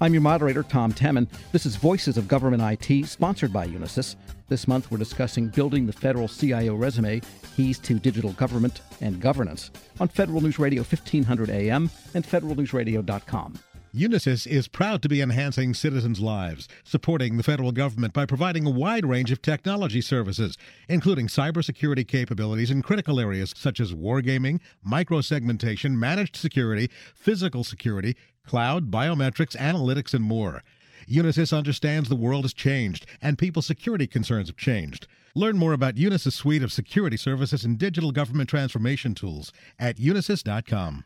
I'm 0.00 0.14
your 0.14 0.22
moderator, 0.22 0.62
Tom 0.62 0.90
Temin. 0.90 1.28
This 1.52 1.66
is 1.66 1.76
Voices 1.76 2.16
of 2.16 2.28
Government 2.28 2.62
IT, 2.62 3.06
sponsored 3.06 3.52
by 3.52 3.68
Unisys. 3.68 4.16
This 4.48 4.66
month, 4.66 4.90
we're 4.90 4.96
discussing 4.96 5.48
building 5.48 5.84
the 5.84 5.92
federal 5.92 6.28
CIO 6.28 6.76
resume, 6.76 7.20
keys 7.54 7.78
to 7.80 7.98
digital 7.98 8.32
government 8.32 8.80
and 9.02 9.20
governance, 9.20 9.70
on 10.00 10.08
Federal 10.08 10.40
News 10.40 10.58
Radio 10.58 10.80
1500 10.80 11.50
AM 11.50 11.90
and 12.14 12.24
federalnewsradio.com. 12.24 13.58
Unisys 13.94 14.46
is 14.46 14.68
proud 14.68 15.00
to 15.00 15.08
be 15.08 15.22
enhancing 15.22 15.72
citizens' 15.72 16.20
lives, 16.20 16.68
supporting 16.84 17.36
the 17.36 17.42
federal 17.42 17.72
government 17.72 18.12
by 18.12 18.26
providing 18.26 18.66
a 18.66 18.70
wide 18.70 19.06
range 19.06 19.32
of 19.32 19.40
technology 19.40 20.02
services, 20.02 20.58
including 20.88 21.26
cybersecurity 21.26 22.06
capabilities 22.06 22.70
in 22.70 22.82
critical 22.82 23.18
areas 23.18 23.54
such 23.56 23.80
as 23.80 23.94
wargaming, 23.94 24.60
microsegmentation, 24.86 25.92
managed 25.92 26.36
security, 26.36 26.90
physical 27.14 27.64
security, 27.64 28.14
cloud, 28.44 28.90
biometrics, 28.90 29.56
analytics, 29.56 30.12
and 30.12 30.24
more. 30.24 30.62
Unisys 31.08 31.56
understands 31.56 32.10
the 32.10 32.16
world 32.16 32.44
has 32.44 32.52
changed 32.52 33.06
and 33.22 33.38
people's 33.38 33.66
security 33.66 34.06
concerns 34.06 34.48
have 34.48 34.56
changed. 34.56 35.06
Learn 35.34 35.56
more 35.56 35.72
about 35.72 35.94
Unisys' 35.94 36.32
suite 36.32 36.62
of 36.62 36.72
security 36.72 37.16
services 37.16 37.64
and 37.64 37.78
digital 37.78 38.12
government 38.12 38.50
transformation 38.50 39.14
tools 39.14 39.52
at 39.78 39.96
unisys.com. 39.96 41.04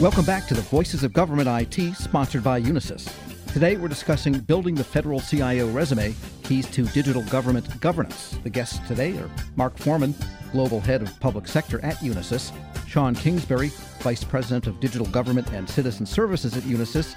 Welcome 0.00 0.24
back 0.24 0.46
to 0.46 0.54
the 0.54 0.62
Voices 0.62 1.04
of 1.04 1.12
Government 1.12 1.46
IT, 1.46 1.94
sponsored 1.94 2.42
by 2.42 2.58
Unisys. 2.58 3.12
Today 3.52 3.76
we're 3.76 3.88
discussing 3.88 4.32
building 4.32 4.74
the 4.74 4.82
federal 4.82 5.20
CIO 5.20 5.68
resume, 5.68 6.14
keys 6.42 6.66
to 6.70 6.86
digital 6.86 7.22
government 7.24 7.78
governance. 7.82 8.38
The 8.42 8.48
guests 8.48 8.78
today 8.88 9.18
are 9.18 9.28
Mark 9.56 9.76
Forman, 9.76 10.14
Global 10.52 10.80
Head 10.80 11.02
of 11.02 11.20
Public 11.20 11.46
Sector 11.46 11.84
at 11.84 11.96
Unisys, 11.96 12.50
Shawn 12.88 13.14
Kingsberry, 13.14 13.70
Vice 14.00 14.24
President 14.24 14.66
of 14.66 14.80
Digital 14.80 15.06
Government 15.08 15.52
and 15.52 15.68
Citizen 15.68 16.06
Services 16.06 16.56
at 16.56 16.62
Unisys, 16.62 17.14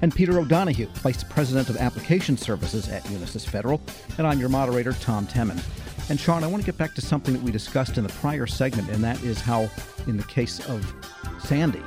and 0.00 0.14
Peter 0.14 0.38
O'Donoghue, 0.38 0.86
Vice 0.98 1.24
President 1.24 1.68
of 1.68 1.78
Application 1.78 2.36
Services 2.36 2.88
at 2.88 3.02
Unisys 3.06 3.44
Federal. 3.44 3.82
And 4.18 4.26
I'm 4.26 4.38
your 4.38 4.50
moderator, 4.50 4.92
Tom 4.92 5.26
Temin. 5.26 5.60
And 6.08 6.18
Sean, 6.18 6.44
I 6.44 6.46
want 6.46 6.62
to 6.62 6.66
get 6.66 6.78
back 6.78 6.94
to 6.94 7.00
something 7.00 7.34
that 7.34 7.42
we 7.42 7.50
discussed 7.50 7.98
in 7.98 8.04
the 8.04 8.12
prior 8.14 8.46
segment, 8.46 8.88
and 8.88 9.02
that 9.02 9.20
is 9.24 9.40
how, 9.40 9.68
in 10.06 10.16
the 10.16 10.24
case 10.24 10.60
of 10.68 10.94
Sandy, 11.40 11.82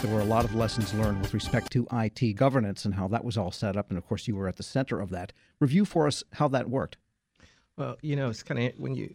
There 0.00 0.14
were 0.14 0.20
a 0.20 0.24
lot 0.24 0.44
of 0.44 0.54
lessons 0.54 0.94
learned 0.94 1.20
with 1.20 1.34
respect 1.34 1.72
to 1.72 1.84
IT 1.92 2.34
governance 2.34 2.84
and 2.84 2.94
how 2.94 3.08
that 3.08 3.24
was 3.24 3.36
all 3.36 3.50
set 3.50 3.76
up. 3.76 3.88
And 3.88 3.98
of 3.98 4.06
course, 4.06 4.28
you 4.28 4.36
were 4.36 4.46
at 4.46 4.56
the 4.56 4.62
center 4.62 5.00
of 5.00 5.10
that. 5.10 5.32
Review 5.58 5.84
for 5.84 6.06
us 6.06 6.22
how 6.32 6.46
that 6.48 6.70
worked. 6.70 6.98
Well, 7.76 7.96
you 8.00 8.14
know, 8.14 8.30
it's 8.30 8.44
kind 8.44 8.62
of 8.62 8.78
when 8.78 8.94
you, 8.94 9.12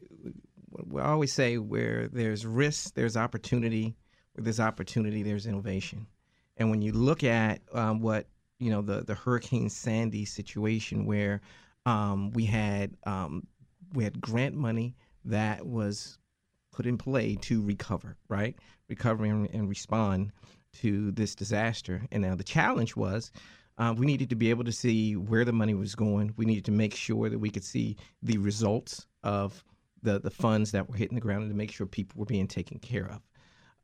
we 0.86 1.00
always 1.00 1.32
say 1.32 1.58
where 1.58 2.10
there's 2.10 2.46
risk, 2.46 2.96
there's 2.96 3.16
opportunity. 3.16 3.96
Where 4.34 4.44
there's 4.44 4.60
opportunity, 4.60 5.24
there's 5.24 5.46
innovation. 5.46 6.06
And 6.58 6.70
when 6.70 6.82
you 6.82 6.92
look 6.92 7.24
at 7.24 7.62
um, 7.72 8.02
what, 8.02 8.28
you 8.60 8.70
know, 8.70 8.82
the, 8.82 9.06
the 9.06 9.16
Hurricane 9.16 9.70
Sandy 9.70 10.26
situation 10.26 11.06
where 11.06 11.40
um, 11.86 12.32
we 12.32 12.44
had 12.44 12.98
um, 13.06 13.48
we 13.94 14.04
had 14.04 14.20
grant 14.20 14.56
money 14.56 14.96
that 15.24 15.66
was 15.66 16.18
put 16.74 16.86
in 16.86 16.98
play 16.98 17.36
to 17.36 17.62
recover, 17.62 18.18
right? 18.28 18.58
Recover 18.90 19.24
and, 19.24 19.50
and 19.52 19.70
respond 19.70 20.34
to 20.82 21.12
this 21.12 21.36
disaster. 21.36 22.02
And 22.12 22.24
now 22.24 22.36
the 22.36 22.44
challenge 22.44 22.96
was 22.96 23.32
uh, 23.78 23.94
we 23.98 24.06
needed 24.06 24.30
to 24.30 24.36
be 24.36 24.50
able 24.50 24.64
to 24.64 24.72
see 24.72 25.16
where 25.16 25.46
the 25.46 25.54
money 25.54 25.74
was 25.74 25.96
going. 25.96 26.34
We 26.38 26.46
needed 26.46 26.66
to 26.66 26.72
make 26.72 26.96
sure 26.96 27.30
that 27.30 27.40
we 27.40 27.50
could 27.50 27.64
see 27.64 27.98
the 28.22 28.38
results 28.38 29.08
of 29.24 29.64
the, 30.02 30.20
the 30.20 30.30
funds 30.30 30.72
that 30.72 30.90
were 30.90 30.96
hitting 30.96 31.16
the 31.16 31.22
ground 31.22 31.44
and 31.44 31.52
to 31.52 31.58
make 31.58 31.72
sure 31.72 31.88
people 31.88 32.20
were 32.20 32.26
being 32.26 32.48
taken 32.48 32.80
care 32.80 33.10
of. 33.10 33.22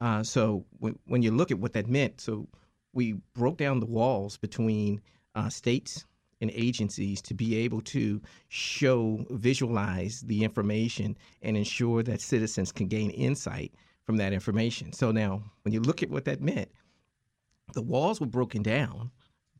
Uh, 0.01 0.24
so 0.24 0.65
when, 0.79 0.98
when 1.08 1.22
you 1.22 1.31
look 1.31 1.51
at 1.51 1.60
what 1.60 1.74
that 1.74 1.88
meant, 1.88 2.22
so 2.22 2.48
we 2.93 3.13
broke 3.34 3.58
down 3.58 3.79
the 3.79 3.86
walls 3.86 4.38
between 4.38 5.01
uh, 5.36 5.50
states 5.50 6.05
and 6.41 6.51
agencies 6.53 7.22
to 7.22 7.34
be 7.34 7.55
able 7.58 7.81
to 7.81 8.22
show, 8.48 9.25
visualize 9.31 10.22
the 10.22 10.43
information 10.43 11.17
and 11.41 11.58
ensure 11.58 12.01
that 12.03 12.22
citizens 12.22 12.72
can 12.72 12.88
gain 12.88 13.10
insight 13.12 13.74
from 14.05 14.17
that 14.17 14.34
information. 14.34 14.93
So 14.93 15.12
now, 15.12 15.43
when 15.63 15.74
you 15.74 15.81
look 15.81 16.01
at 16.01 16.10
what 16.10 16.25
that 16.25 16.41
meant, 16.41 16.72
the 17.73 17.81
walls 17.81 18.19
were 18.19 18.27
broken 18.27 18.63
down. 18.63 19.11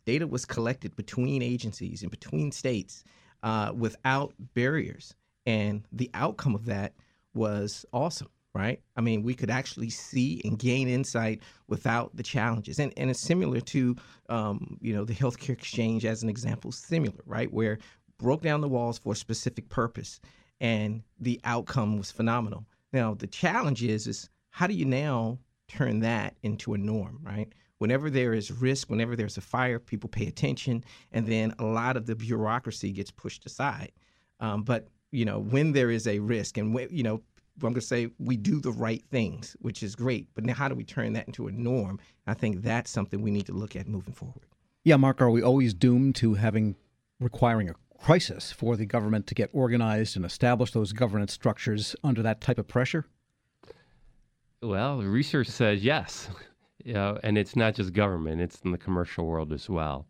Data 0.05 0.27
was 0.27 0.45
collected 0.45 0.95
between 0.95 1.41
agencies 1.41 2.01
and 2.01 2.11
between 2.11 2.51
states 2.51 3.03
uh, 3.43 3.71
without 3.75 4.33
barriers. 4.53 5.15
And 5.45 5.83
the 5.91 6.09
outcome 6.13 6.55
of 6.55 6.65
that 6.65 6.93
was 7.33 7.85
awesome, 7.93 8.29
right? 8.53 8.81
I 8.95 9.01
mean, 9.01 9.23
we 9.23 9.33
could 9.33 9.49
actually 9.49 9.89
see 9.89 10.41
and 10.43 10.57
gain 10.57 10.87
insight 10.87 11.41
without 11.67 12.15
the 12.15 12.23
challenges. 12.23 12.79
And, 12.79 12.93
and 12.97 13.09
it's 13.09 13.19
similar 13.19 13.61
to, 13.61 13.95
um, 14.29 14.77
you 14.81 14.93
know, 14.93 15.05
the 15.05 15.13
healthcare 15.13 15.49
exchange 15.49 16.05
as 16.05 16.23
an 16.23 16.29
example, 16.29 16.71
similar, 16.71 17.23
right? 17.25 17.51
Where 17.51 17.79
broke 18.17 18.41
down 18.41 18.61
the 18.61 18.67
walls 18.67 18.99
for 18.99 19.13
a 19.13 19.15
specific 19.15 19.69
purpose 19.69 20.19
and 20.59 21.03
the 21.19 21.39
outcome 21.43 21.97
was 21.97 22.11
phenomenal. 22.11 22.65
Now, 22.91 23.13
the 23.13 23.27
challenge 23.27 23.83
is, 23.83 24.07
is 24.07 24.29
how 24.49 24.67
do 24.67 24.73
you 24.73 24.85
now 24.85 25.39
turn 25.67 25.99
that 26.01 26.35
into 26.43 26.73
a 26.73 26.77
norm, 26.77 27.19
right? 27.23 27.51
Whenever 27.79 28.09
there 28.09 28.33
is 28.33 28.51
risk, 28.51 28.89
whenever 28.89 29.15
there's 29.15 29.38
a 29.38 29.41
fire, 29.41 29.79
people 29.79 30.09
pay 30.09 30.27
attention, 30.27 30.83
and 31.12 31.25
then 31.25 31.53
a 31.59 31.65
lot 31.65 31.98
of 31.98 32.05
the 32.05 32.15
bureaucracy 32.15 32.91
gets 32.91 33.09
pushed 33.09 33.45
aside. 33.45 33.91
Um, 34.39 34.63
but 34.63 34.88
you 35.12 35.25
know, 35.25 35.39
when 35.39 35.71
there 35.71 35.89
is 35.89 36.07
a 36.07 36.19
risk, 36.19 36.57
and 36.57 36.74
when, 36.74 36.88
you 36.91 37.03
know, 37.03 37.21
I'm 37.55 37.74
going 37.74 37.75
to 37.75 37.81
say 37.81 38.09
we 38.19 38.38
do 38.38 38.62
the 38.62 38.71
right 38.71 39.03
things, 39.12 39.55
which 39.59 39.83
is 39.83 39.95
great. 39.95 40.27
But 40.33 40.45
now, 40.45 40.53
how 40.53 40.69
do 40.69 40.75
we 40.75 40.83
turn 40.83 41.13
that 41.13 41.27
into 41.27 41.48
a 41.48 41.51
norm? 41.51 42.00
I 42.27 42.33
think 42.33 42.62
that's 42.62 42.89
something 42.89 43.21
we 43.21 43.31
need 43.31 43.48
to 43.48 43.53
look 43.53 43.75
at 43.75 43.88
moving 43.88 44.13
forward. 44.13 44.45
Yeah, 44.86 44.95
Mark, 44.95 45.21
are 45.21 45.29
we 45.29 45.41
always 45.41 45.74
doomed 45.74 46.15
to 46.15 46.36
having 46.36 46.75
requiring 47.19 47.69
a 47.69 47.74
crisis 47.98 48.51
for 48.51 48.77
the 48.77 48.86
government 48.86 49.27
to 49.27 49.36
get 49.36 49.50
organized 49.51 50.15
and 50.15 50.25
establish 50.25 50.71
those 50.71 50.93
governance 50.93 51.33
structures 51.33 51.95
under 52.01 52.21
that 52.21 52.39
type 52.39 52.57
of 52.57 52.67
pressure? 52.67 53.05
Well, 54.62 55.01
research 55.01 55.48
says 55.48 55.83
yes, 55.83 56.29
know, 56.93 57.19
and 57.24 57.38
it's 57.38 57.55
not 57.55 57.75
just 57.75 57.93
government; 57.93 58.41
it's 58.41 58.62
in 58.62 58.72
the 58.72 58.77
commercial 58.77 59.25
world 59.25 59.51
as 59.53 59.69
well. 59.69 60.08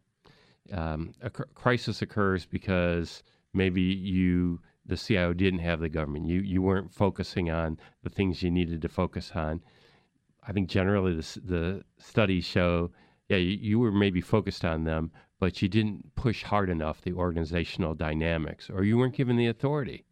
Um, 0.71 1.13
a 1.21 1.29
cr- 1.29 1.43
crisis 1.55 2.01
occurs 2.01 2.45
because 2.45 3.23
maybe 3.53 3.81
you, 3.81 4.59
the 4.85 4.97
CIO, 4.97 5.33
didn't 5.33 5.59
have 5.59 5.79
the 5.79 5.89
government. 5.89 6.25
You 6.25 6.41
you 6.41 6.61
weren't 6.61 6.93
focusing 6.93 7.49
on 7.49 7.79
the 8.03 8.09
things 8.09 8.43
you 8.43 8.51
needed 8.51 8.81
to 8.81 8.89
focus 8.89 9.31
on. 9.35 9.61
I 10.47 10.51
think 10.51 10.69
generally 10.69 11.15
the, 11.15 11.39
the 11.43 11.83
studies 11.97 12.45
show, 12.45 12.91
yeah, 13.27 13.37
you, 13.37 13.57
you 13.61 13.79
were 13.79 13.91
maybe 13.91 14.21
focused 14.21 14.65
on 14.65 14.83
them, 14.83 15.11
but 15.39 15.61
you 15.61 15.67
didn't 15.67 16.15
push 16.15 16.43
hard 16.43 16.69
enough 16.69 17.01
the 17.01 17.13
organizational 17.13 17.93
dynamics, 17.93 18.69
or 18.69 18.83
you 18.83 18.97
weren't 18.97 19.15
given 19.15 19.37
the 19.37 19.47
authority, 19.47 20.05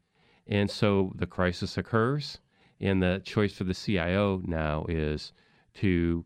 and 0.45 0.69
so 0.69 1.13
the 1.15 1.27
crisis 1.27 1.77
occurs 1.77 2.39
and 2.79 3.01
the 3.01 3.21
choice 3.23 3.53
for 3.53 3.63
the 3.63 3.73
CIO 3.73 4.41
now 4.45 4.85
is 4.87 5.33
to 5.73 6.25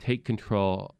take 0.00 0.24
control 0.24 0.94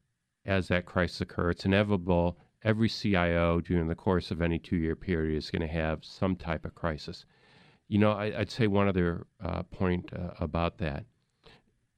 as 0.46 0.68
that 0.68 0.86
crisis 0.86 1.20
occurs. 1.20 1.56
It's 1.56 1.64
inevitable. 1.64 2.38
Every 2.62 2.88
CIO 2.88 3.60
during 3.60 3.88
the 3.88 3.94
course 3.94 4.30
of 4.30 4.42
any 4.42 4.58
two 4.58 4.76
year 4.76 4.96
period 4.96 5.36
is 5.36 5.50
going 5.50 5.62
to 5.62 5.68
have 5.68 6.04
some 6.04 6.36
type 6.36 6.64
of 6.64 6.74
crisis. 6.74 7.24
You 7.88 7.98
know, 7.98 8.12
I, 8.12 8.30
would 8.38 8.50
say 8.50 8.66
one 8.66 8.88
other 8.88 9.26
uh, 9.42 9.62
point 9.64 10.10
uh, 10.12 10.34
about 10.38 10.78
that. 10.78 11.04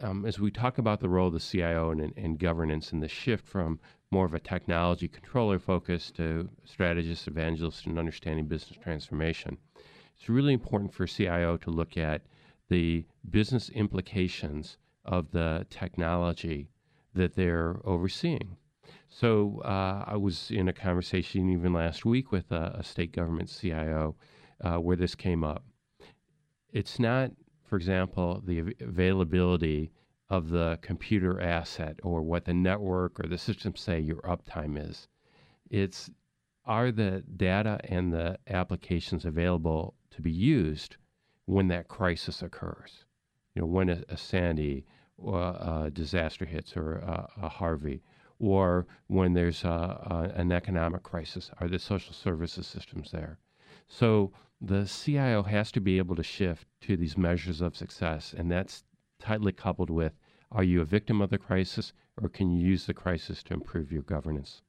Um, 0.00 0.24
as 0.24 0.40
we 0.40 0.50
talk 0.50 0.78
about 0.78 1.00
the 1.00 1.08
role 1.08 1.28
of 1.28 1.34
the 1.34 1.40
CIO 1.40 1.90
and, 1.90 2.12
and 2.16 2.38
governance 2.38 2.92
and 2.92 3.02
the 3.02 3.08
shift 3.08 3.46
from 3.46 3.78
more 4.10 4.26
of 4.26 4.34
a 4.34 4.40
technology 4.40 5.08
controller 5.08 5.58
focus 5.58 6.10
to 6.12 6.48
strategist, 6.64 7.28
evangelist, 7.28 7.86
and 7.86 7.98
understanding 7.98 8.46
business 8.46 8.78
transformation, 8.82 9.58
it's 10.16 10.28
really 10.28 10.54
important 10.54 10.92
for 10.92 11.06
CIO 11.06 11.56
to 11.58 11.70
look 11.70 11.96
at 11.96 12.22
the 12.68 13.04
business 13.30 13.68
implications 13.70 14.76
of 15.04 15.30
the 15.32 15.66
technology 15.70 16.68
that 17.14 17.34
they're 17.34 17.76
overseeing. 17.84 18.56
So 19.08 19.60
uh, 19.64 20.04
I 20.06 20.16
was 20.16 20.50
in 20.50 20.68
a 20.68 20.72
conversation 20.72 21.50
even 21.50 21.72
last 21.72 22.04
week 22.04 22.32
with 22.32 22.50
a, 22.50 22.76
a 22.78 22.82
state 22.82 23.12
government 23.12 23.54
CIO 23.60 24.16
uh, 24.60 24.76
where 24.76 24.96
this 24.96 25.14
came 25.14 25.44
up. 25.44 25.64
It's 26.72 26.98
not, 26.98 27.32
for 27.64 27.76
example, 27.76 28.42
the 28.44 28.60
av- 28.60 28.72
availability 28.80 29.92
of 30.30 30.48
the 30.48 30.78
computer 30.80 31.40
asset 31.40 31.98
or 32.02 32.22
what 32.22 32.46
the 32.46 32.54
network 32.54 33.20
or 33.20 33.28
the 33.28 33.36
system 33.36 33.76
say 33.76 34.00
your 34.00 34.22
uptime 34.22 34.78
is. 34.78 35.08
It's 35.68 36.10
are 36.64 36.92
the 36.92 37.22
data 37.36 37.80
and 37.84 38.12
the 38.12 38.38
applications 38.46 39.24
available 39.24 39.94
to 40.10 40.22
be 40.22 40.30
used 40.30 40.96
when 41.44 41.68
that 41.68 41.88
crisis 41.88 42.42
occurs. 42.42 43.04
You 43.54 43.62
know, 43.62 43.66
when 43.66 43.88
a, 43.90 44.02
a 44.08 44.16
Sandy 44.16 44.86
or 45.22 45.40
a 45.40 45.90
disaster 45.92 46.44
hits 46.44 46.76
or 46.76 46.96
a, 46.96 47.28
a 47.42 47.48
Harvey, 47.48 48.02
or 48.38 48.86
when 49.06 49.32
there's 49.34 49.62
an 49.64 50.52
economic 50.52 51.02
crisis, 51.02 51.50
are 51.60 51.68
the 51.68 51.78
social 51.78 52.12
services 52.12 52.66
systems 52.66 53.10
there? 53.10 53.38
So 53.88 54.32
the 54.60 54.84
CIO 54.86 55.42
has 55.42 55.70
to 55.72 55.80
be 55.80 55.98
able 55.98 56.16
to 56.16 56.22
shift 56.22 56.66
to 56.82 56.96
these 56.96 57.16
measures 57.16 57.60
of 57.60 57.76
success, 57.76 58.34
and 58.36 58.50
that's 58.50 58.84
tightly 59.20 59.52
coupled 59.52 59.90
with 59.90 60.12
are 60.50 60.64
you 60.64 60.82
a 60.82 60.84
victim 60.84 61.22
of 61.22 61.30
the 61.30 61.38
crisis, 61.38 61.94
or 62.20 62.28
can 62.28 62.50
you 62.50 62.66
use 62.66 62.84
the 62.86 62.92
crisis 62.92 63.42
to 63.44 63.54
improve 63.54 63.90
your 63.90 64.02
governance? 64.02 64.60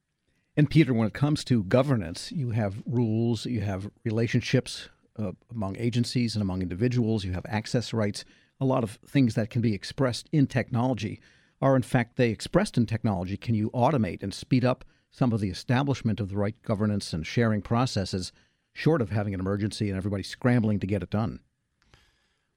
And 0.56 0.70
Peter, 0.70 0.94
when 0.94 1.08
it 1.08 1.14
comes 1.14 1.44
to 1.46 1.64
governance, 1.64 2.32
you 2.32 2.52
have 2.52 2.82
rules, 2.86 3.46
you 3.46 3.62
have 3.62 3.90
relationships 4.06 4.88
uh, 5.20 5.32
among 5.52 5.76
agencies 5.78 6.36
and 6.36 6.42
among 6.42 6.62
individuals. 6.62 7.26
You 7.26 7.34
have 7.34 7.46
access 7.50 7.92
rights. 7.94 8.24
A 8.64 8.66
lot 8.66 8.86
of 8.86 8.98
things 9.06 9.36
that 9.36 9.50
can 9.50 9.62
be 9.62 9.74
expressed 9.74 10.30
in 10.32 10.48
technology 10.48 11.20
are, 11.62 11.76
in 11.76 11.82
fact, 11.82 12.16
they 12.16 12.30
expressed 12.30 12.78
in 12.78 12.86
technology. 12.86 13.36
Can 13.36 13.56
you 13.56 13.70
automate 13.72 14.24
and 14.24 14.34
speed 14.34 14.64
up 14.64 14.86
some 15.12 15.34
of 15.34 15.42
the 15.42 15.50
establishment 15.50 16.22
of 16.22 16.30
the 16.30 16.38
right 16.38 16.56
governance 16.62 17.12
and 17.12 17.28
sharing 17.28 17.62
processes, 17.62 18.32
short 18.72 19.02
of 19.02 19.10
having 19.10 19.34
an 19.34 19.42
emergency 19.42 19.90
and 19.90 19.98
everybody 19.98 20.24
scrambling 20.24 20.80
to 20.80 20.88
get 20.88 21.04
it 21.04 21.10
done? 21.10 21.42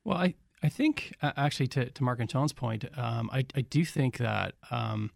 Well, 0.05 0.17
I, 0.17 0.35
I 0.63 0.69
think 0.69 1.13
uh, 1.23 1.33
actually 1.37 1.67
to, 1.69 1.91
to 1.91 2.05
Mark 2.05 2.21
and 2.21 2.31
John's 2.31 2.53
point, 2.53 2.85
um, 2.97 3.29
I, 3.33 3.45
I 3.57 3.63
do 3.63 3.85
think 3.85 4.19
that 4.19 4.55
um, 4.71 5.11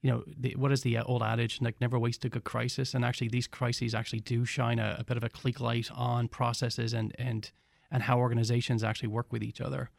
you 0.00 0.12
know, 0.12 0.22
the, 0.38 0.54
what 0.54 0.70
is 0.70 0.82
the 0.82 0.96
uh, 0.98 1.02
old 1.06 1.24
adage, 1.24 1.60
like 1.60 1.80
never 1.80 1.98
waste 1.98 2.24
a 2.24 2.28
good 2.28 2.44
crisis? 2.44 2.94
And 2.94 3.04
actually, 3.04 3.30
these 3.30 3.48
crises 3.48 3.96
actually 3.96 4.20
do 4.20 4.44
shine 4.44 4.78
a, 4.78 4.94
a 5.00 5.04
bit 5.04 5.16
of 5.16 5.24
a 5.24 5.28
klieg 5.28 5.58
light 5.58 5.90
on 5.92 6.28
processes 6.28 6.94
and 6.94 7.12
and 7.18 7.50
and 7.90 8.04
how 8.04 8.18
organizations 8.18 8.84
actually 8.84 9.08
work 9.08 9.32
with 9.32 9.42
each 9.42 9.60
other. 9.60 9.90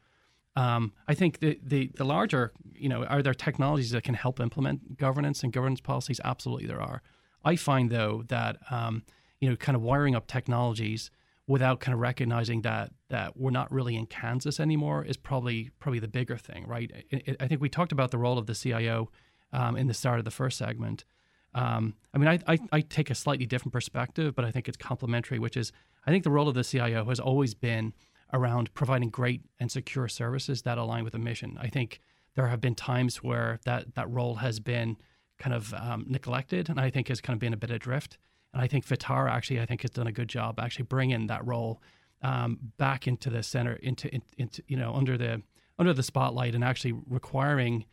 Um, 0.58 0.92
I 1.08 1.14
think 1.14 1.40
the, 1.40 1.60
the 1.64 1.92
the 1.96 2.04
larger, 2.04 2.52
you 2.74 2.90
know, 2.90 3.04
are 3.06 3.22
there 3.22 3.36
technologies 3.36 3.92
that 3.92 4.04
can 4.04 4.16
help 4.16 4.40
implement 4.40 4.98
governance 4.98 5.44
and 5.44 5.54
governance 5.54 5.82
policies? 5.82 6.20
Absolutely, 6.24 6.66
there 6.66 6.82
are. 6.82 7.04
I 7.46 7.56
find 7.56 7.92
though 7.92 8.24
that 8.30 8.58
um, 8.72 9.04
you 9.40 9.50
know, 9.50 9.56
kind 9.56 9.76
of 9.76 9.84
wiring 9.84 10.16
up 10.16 10.26
technologies 10.26 11.12
without 11.46 11.80
kind 11.80 11.94
of 11.94 12.00
recognizing 12.00 12.62
that 12.64 12.92
that 13.10 13.38
we're 13.38 13.52
not 13.52 13.72
really 13.72 13.96
in 13.96 14.08
Kansas 14.08 14.60
anymore 14.60 15.06
is 15.06 15.16
probably 15.16 15.70
probably 15.80 16.00
the 16.00 16.08
bigger 16.08 16.38
thing, 16.38 16.66
right? 16.66 16.92
I 17.40 17.48
think 17.48 17.62
we 17.62 17.70
talked 17.70 17.92
about 17.92 18.10
the 18.10 18.18
role 18.18 18.40
of 18.40 18.48
the 18.48 18.56
CIO 18.56 19.12
um, 19.54 19.78
in 19.78 19.86
the 19.86 19.94
start 19.94 20.18
of 20.18 20.26
the 20.26 20.32
first 20.32 20.58
segment. 20.58 21.06
Um, 21.54 21.96
I 22.14 22.18
mean, 22.18 22.28
I, 22.28 22.40
I, 22.48 22.60
I, 22.72 22.82
take 22.82 23.10
a 23.10 23.16
slightly 23.16 23.46
different 23.48 23.74
perspective, 23.74 24.36
but 24.36 24.46
I 24.46 24.52
think 24.52 24.68
it's 24.68 24.78
complementary, 24.78 25.40
which 25.40 25.58
is 25.58 25.72
I 26.06 26.12
think 26.12 26.24
the 26.24 26.30
role 26.30 26.48
of 26.48 26.54
the 26.54 26.64
CIO 26.64 27.06
has 27.06 27.20
always 27.20 27.56
been 27.56 27.94
around 28.34 28.74
providing 28.74 29.10
great 29.10 29.42
and 29.60 29.72
secure 29.72 30.08
services 30.08 30.64
that 30.64 30.78
align 30.78 31.04
with 31.04 31.14
the 31.14 31.20
mission. 31.20 31.58
I 31.60 31.68
think 31.68 32.02
there 32.36 32.48
have 32.48 32.62
been 32.62 32.76
times 32.76 33.18
where 33.24 33.60
that 33.66 33.96
that 33.96 34.10
role 34.10 34.36
has 34.36 34.60
been 34.60 34.98
kind 35.38 35.56
of 35.56 35.74
um, 35.74 36.06
neglected, 36.08 36.70
and 36.70 36.80
I 36.80 36.90
think 36.90 37.08
has 37.08 37.22
kind 37.22 37.36
of 37.36 37.40
been 37.40 37.54
a 37.54 37.58
bit 37.58 37.72
adrift. 37.72 38.18
And 38.54 38.62
I 38.62 38.68
think 38.68 38.86
FITARA 38.86 39.30
actually, 39.30 39.62
I 39.62 39.66
think, 39.66 39.82
has 39.82 39.92
done 39.92 40.08
a 40.08 40.12
good 40.12 40.30
job 40.30 40.60
actually 40.60 40.86
bringing 40.86 41.28
that 41.28 41.46
role 41.46 41.82
um, 42.22 42.60
back 42.78 43.08
into 43.08 43.30
the 43.30 43.44
center, 43.44 43.74
into, 43.74 44.14
in, 44.14 44.24
into 44.38 44.64
you 44.68 44.78
know 44.78 44.94
under 44.94 45.18
the 45.18 45.42
under 45.80 45.94
the 45.94 46.04
spotlight, 46.04 46.56
and 46.56 46.64
actually 46.64 46.94
requiring 47.08 47.86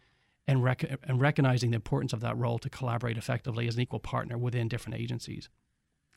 and, 0.47 0.62
rec- 0.62 0.99
and 1.05 1.20
recognizing 1.20 1.70
the 1.70 1.77
importance 1.77 2.12
of 2.12 2.20
that 2.20 2.37
role 2.37 2.59
to 2.59 2.70
collaborate 2.70 3.16
effectively 3.16 3.66
as 3.66 3.77
an 3.77 3.81
equal 3.81 4.01
partner 4.01 4.38
within 4.38 4.68
different 4.68 4.99
agencies. 4.99 5.49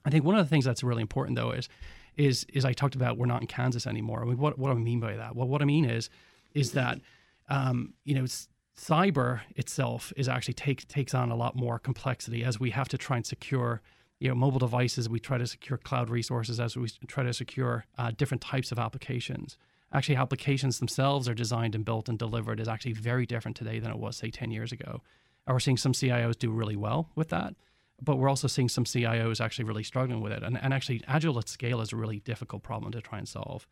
I 0.07 0.09
think 0.09 0.23
one 0.23 0.37
of 0.37 0.45
the 0.45 0.49
things 0.49 0.63
that's 0.63 0.83
really 0.83 1.01
important 1.01 1.37
though 1.37 1.51
is 1.51 1.67
is 2.15 2.45
is 2.53 2.63
I 2.63 2.71
talked 2.71 2.95
about 2.95 3.17
we're 3.17 3.25
not 3.25 3.41
in 3.41 3.47
Kansas 3.47 3.85
anymore. 3.85 4.23
I 4.23 4.25
mean, 4.25 4.37
what 4.37 4.57
what 4.57 4.71
do 4.71 4.77
I 4.77 4.79
mean 4.79 5.01
by 5.01 5.17
that? 5.17 5.35
Well, 5.35 5.49
what 5.49 5.61
I 5.61 5.65
mean 5.65 5.83
is 5.83 6.09
is 6.53 6.71
that 6.71 7.01
um, 7.49 7.93
you 8.05 8.15
know 8.15 8.25
cyber 8.77 9.41
itself 9.55 10.13
is 10.15 10.29
actually 10.29 10.53
take, 10.53 10.87
takes 10.87 11.13
on 11.13 11.29
a 11.29 11.35
lot 11.35 11.55
more 11.55 11.77
complexity 11.79 12.43
as 12.43 12.59
we 12.59 12.69
have 12.69 12.87
to 12.87 12.97
try 12.97 13.17
and 13.17 13.25
secure 13.25 13.81
you 14.19 14.29
know 14.29 14.35
mobile 14.35 14.59
devices 14.59 15.09
we 15.09 15.19
try 15.19 15.37
to 15.37 15.47
secure 15.47 15.77
cloud 15.77 16.09
resources 16.09 16.59
as 16.59 16.77
we 16.77 16.87
try 17.07 17.23
to 17.23 17.33
secure 17.33 17.85
uh, 17.97 18.11
different 18.15 18.41
types 18.41 18.71
of 18.71 18.77
applications 18.77 19.57
actually 19.93 20.15
applications 20.15 20.77
themselves 20.77 21.27
are 21.27 21.33
designed 21.33 21.73
and 21.73 21.85
built 21.85 22.07
and 22.07 22.19
delivered 22.19 22.59
is 22.59 22.67
actually 22.67 22.93
very 22.93 23.25
different 23.25 23.57
today 23.57 23.79
than 23.79 23.89
it 23.89 23.97
was 23.97 24.15
say 24.15 24.29
10 24.29 24.51
years 24.51 24.71
ago 24.71 25.01
and 25.47 25.55
we're 25.55 25.59
seeing 25.59 25.77
some 25.77 25.93
cios 25.93 26.37
do 26.37 26.51
really 26.51 26.75
well 26.75 27.09
with 27.15 27.29
that 27.29 27.55
but 28.01 28.17
we're 28.17 28.29
also 28.29 28.47
seeing 28.47 28.69
some 28.69 28.83
cios 28.83 29.41
actually 29.41 29.65
really 29.65 29.83
struggling 29.83 30.21
with 30.21 30.31
it. 30.31 30.43
And, 30.43 30.61
and 30.61 30.73
actually 30.73 31.01
agile 31.07 31.37
at 31.39 31.49
scale 31.49 31.81
is 31.81 31.93
a 31.93 31.95
really 31.95 32.19
difficult 32.19 32.63
problem 32.63 32.91
to 32.91 33.01
try 33.01 33.17
and 33.17 33.27
solve. 33.27 33.67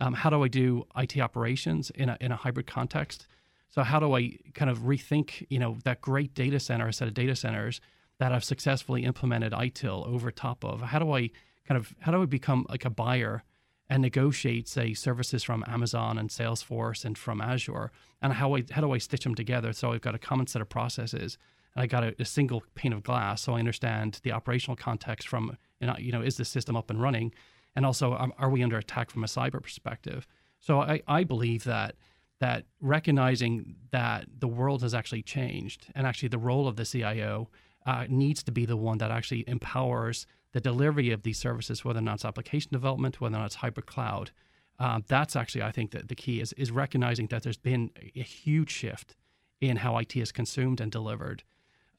Um, 0.00 0.14
how 0.14 0.30
do 0.30 0.44
i 0.44 0.48
do 0.48 0.86
it 0.96 1.20
operations 1.20 1.90
in 1.90 2.08
a, 2.08 2.16
in 2.20 2.32
a 2.32 2.36
hybrid 2.36 2.66
context? 2.66 3.26
So 3.68 3.82
how 3.82 4.00
do 4.00 4.16
I 4.16 4.38
kind 4.54 4.70
of 4.70 4.80
rethink, 4.80 5.46
you 5.50 5.58
know, 5.58 5.78
that 5.84 6.00
great 6.00 6.34
data 6.34 6.58
center, 6.58 6.88
a 6.88 6.92
set 6.92 7.08
of 7.08 7.14
data 7.14 7.36
centers 7.36 7.80
that 8.18 8.32
have 8.32 8.42
successfully 8.42 9.04
implemented 9.04 9.52
ITIL 9.52 10.06
over 10.06 10.30
top 10.30 10.64
of? 10.64 10.80
How 10.80 10.98
do 10.98 11.12
I 11.12 11.30
kind 11.66 11.78
of 11.78 11.94
how 12.00 12.12
do 12.12 12.22
I 12.22 12.26
become 12.26 12.66
like 12.68 12.84
a 12.84 12.90
buyer 12.90 13.42
and 13.90 14.02
negotiate, 14.02 14.68
say, 14.68 14.94
services 14.94 15.42
from 15.42 15.64
Amazon 15.66 16.18
and 16.18 16.28
Salesforce 16.28 17.04
and 17.04 17.16
from 17.16 17.40
Azure, 17.40 17.90
and 18.20 18.32
how 18.34 18.56
I 18.56 18.64
how 18.70 18.80
do 18.80 18.92
I 18.92 18.98
stitch 18.98 19.24
them 19.24 19.34
together 19.34 19.72
so 19.72 19.92
I've 19.92 20.00
got 20.00 20.14
a 20.14 20.18
common 20.18 20.46
set 20.46 20.62
of 20.62 20.68
processes 20.68 21.38
and 21.74 21.82
I 21.82 21.86
got 21.86 22.04
a, 22.04 22.14
a 22.18 22.24
single 22.24 22.62
pane 22.74 22.92
of 22.92 23.02
glass 23.02 23.42
so 23.42 23.54
I 23.54 23.58
understand 23.58 24.20
the 24.22 24.32
operational 24.32 24.76
context 24.76 25.28
from 25.28 25.56
you 25.80 26.12
know 26.12 26.22
is 26.22 26.36
the 26.36 26.44
system 26.44 26.76
up 26.76 26.90
and 26.90 27.00
running, 27.00 27.32
and 27.76 27.86
also 27.86 28.14
um, 28.14 28.32
are 28.38 28.50
we 28.50 28.62
under 28.62 28.78
attack 28.78 29.10
from 29.10 29.24
a 29.24 29.28
cyber 29.28 29.62
perspective? 29.62 30.26
So 30.60 30.80
I, 30.80 31.02
I 31.06 31.24
believe 31.24 31.64
that 31.64 31.94
that 32.40 32.64
recognizing 32.80 33.74
that 33.90 34.26
the 34.38 34.48
world 34.48 34.82
has 34.82 34.94
actually 34.94 35.22
changed 35.22 35.86
and 35.94 36.06
actually 36.06 36.28
the 36.28 36.38
role 36.38 36.68
of 36.68 36.76
the 36.76 36.84
CIO 36.84 37.48
uh, 37.84 38.06
needs 38.08 38.42
to 38.44 38.52
be 38.52 38.64
the 38.64 38.76
one 38.76 38.98
that 38.98 39.10
actually 39.10 39.44
empowers 39.48 40.26
the 40.52 40.60
delivery 40.60 41.10
of 41.10 41.22
these 41.22 41.38
services, 41.38 41.84
whether 41.84 41.98
or 41.98 42.02
not 42.02 42.16
it's 42.16 42.24
application 42.24 42.70
development, 42.72 43.20
whether 43.20 43.36
or 43.36 43.40
not 43.40 43.46
it's 43.46 43.56
hybrid 43.56 43.86
cloud. 43.86 44.30
Um, 44.78 45.04
that's 45.08 45.34
actually, 45.34 45.62
I 45.62 45.72
think, 45.72 45.90
that 45.90 46.08
the 46.08 46.14
key 46.14 46.40
is 46.40 46.52
is 46.54 46.70
recognizing 46.70 47.26
that 47.28 47.42
there's 47.42 47.56
been 47.56 47.90
a 48.14 48.22
huge 48.22 48.70
shift 48.70 49.16
in 49.60 49.78
how 49.78 49.98
IT 49.98 50.16
is 50.16 50.30
consumed 50.30 50.80
and 50.80 50.90
delivered. 50.92 51.42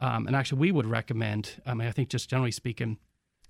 Um, 0.02 0.28
and 0.28 0.36
actually, 0.36 0.60
we 0.60 0.72
would 0.72 0.86
recommend. 0.86 1.62
I 1.66 1.74
mean, 1.74 1.88
I 1.88 1.92
think 1.92 2.10
just 2.10 2.30
generally 2.30 2.52
speaking, 2.52 2.98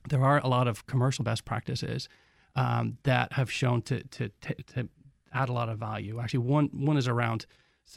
there 0.08 0.24
are 0.24 0.40
a 0.40 0.48
lot 0.48 0.68
of 0.68 0.86
commercial 0.88 1.24
best 1.24 1.46
practices 1.46 2.10
um, 2.56 2.98
that 3.04 3.34
have 3.34 3.52
shown 3.52 3.82
to, 3.84 4.04
to, 4.04 4.30
to, 4.42 4.56
to 4.74 4.90
add 5.34 5.50
a 5.50 5.54
lot 5.54 5.70
of 5.70 5.78
value. 5.78 6.20
Actually, 6.20 6.40
one 6.40 6.70
one 6.74 6.98
is 6.98 7.08
around 7.08 7.46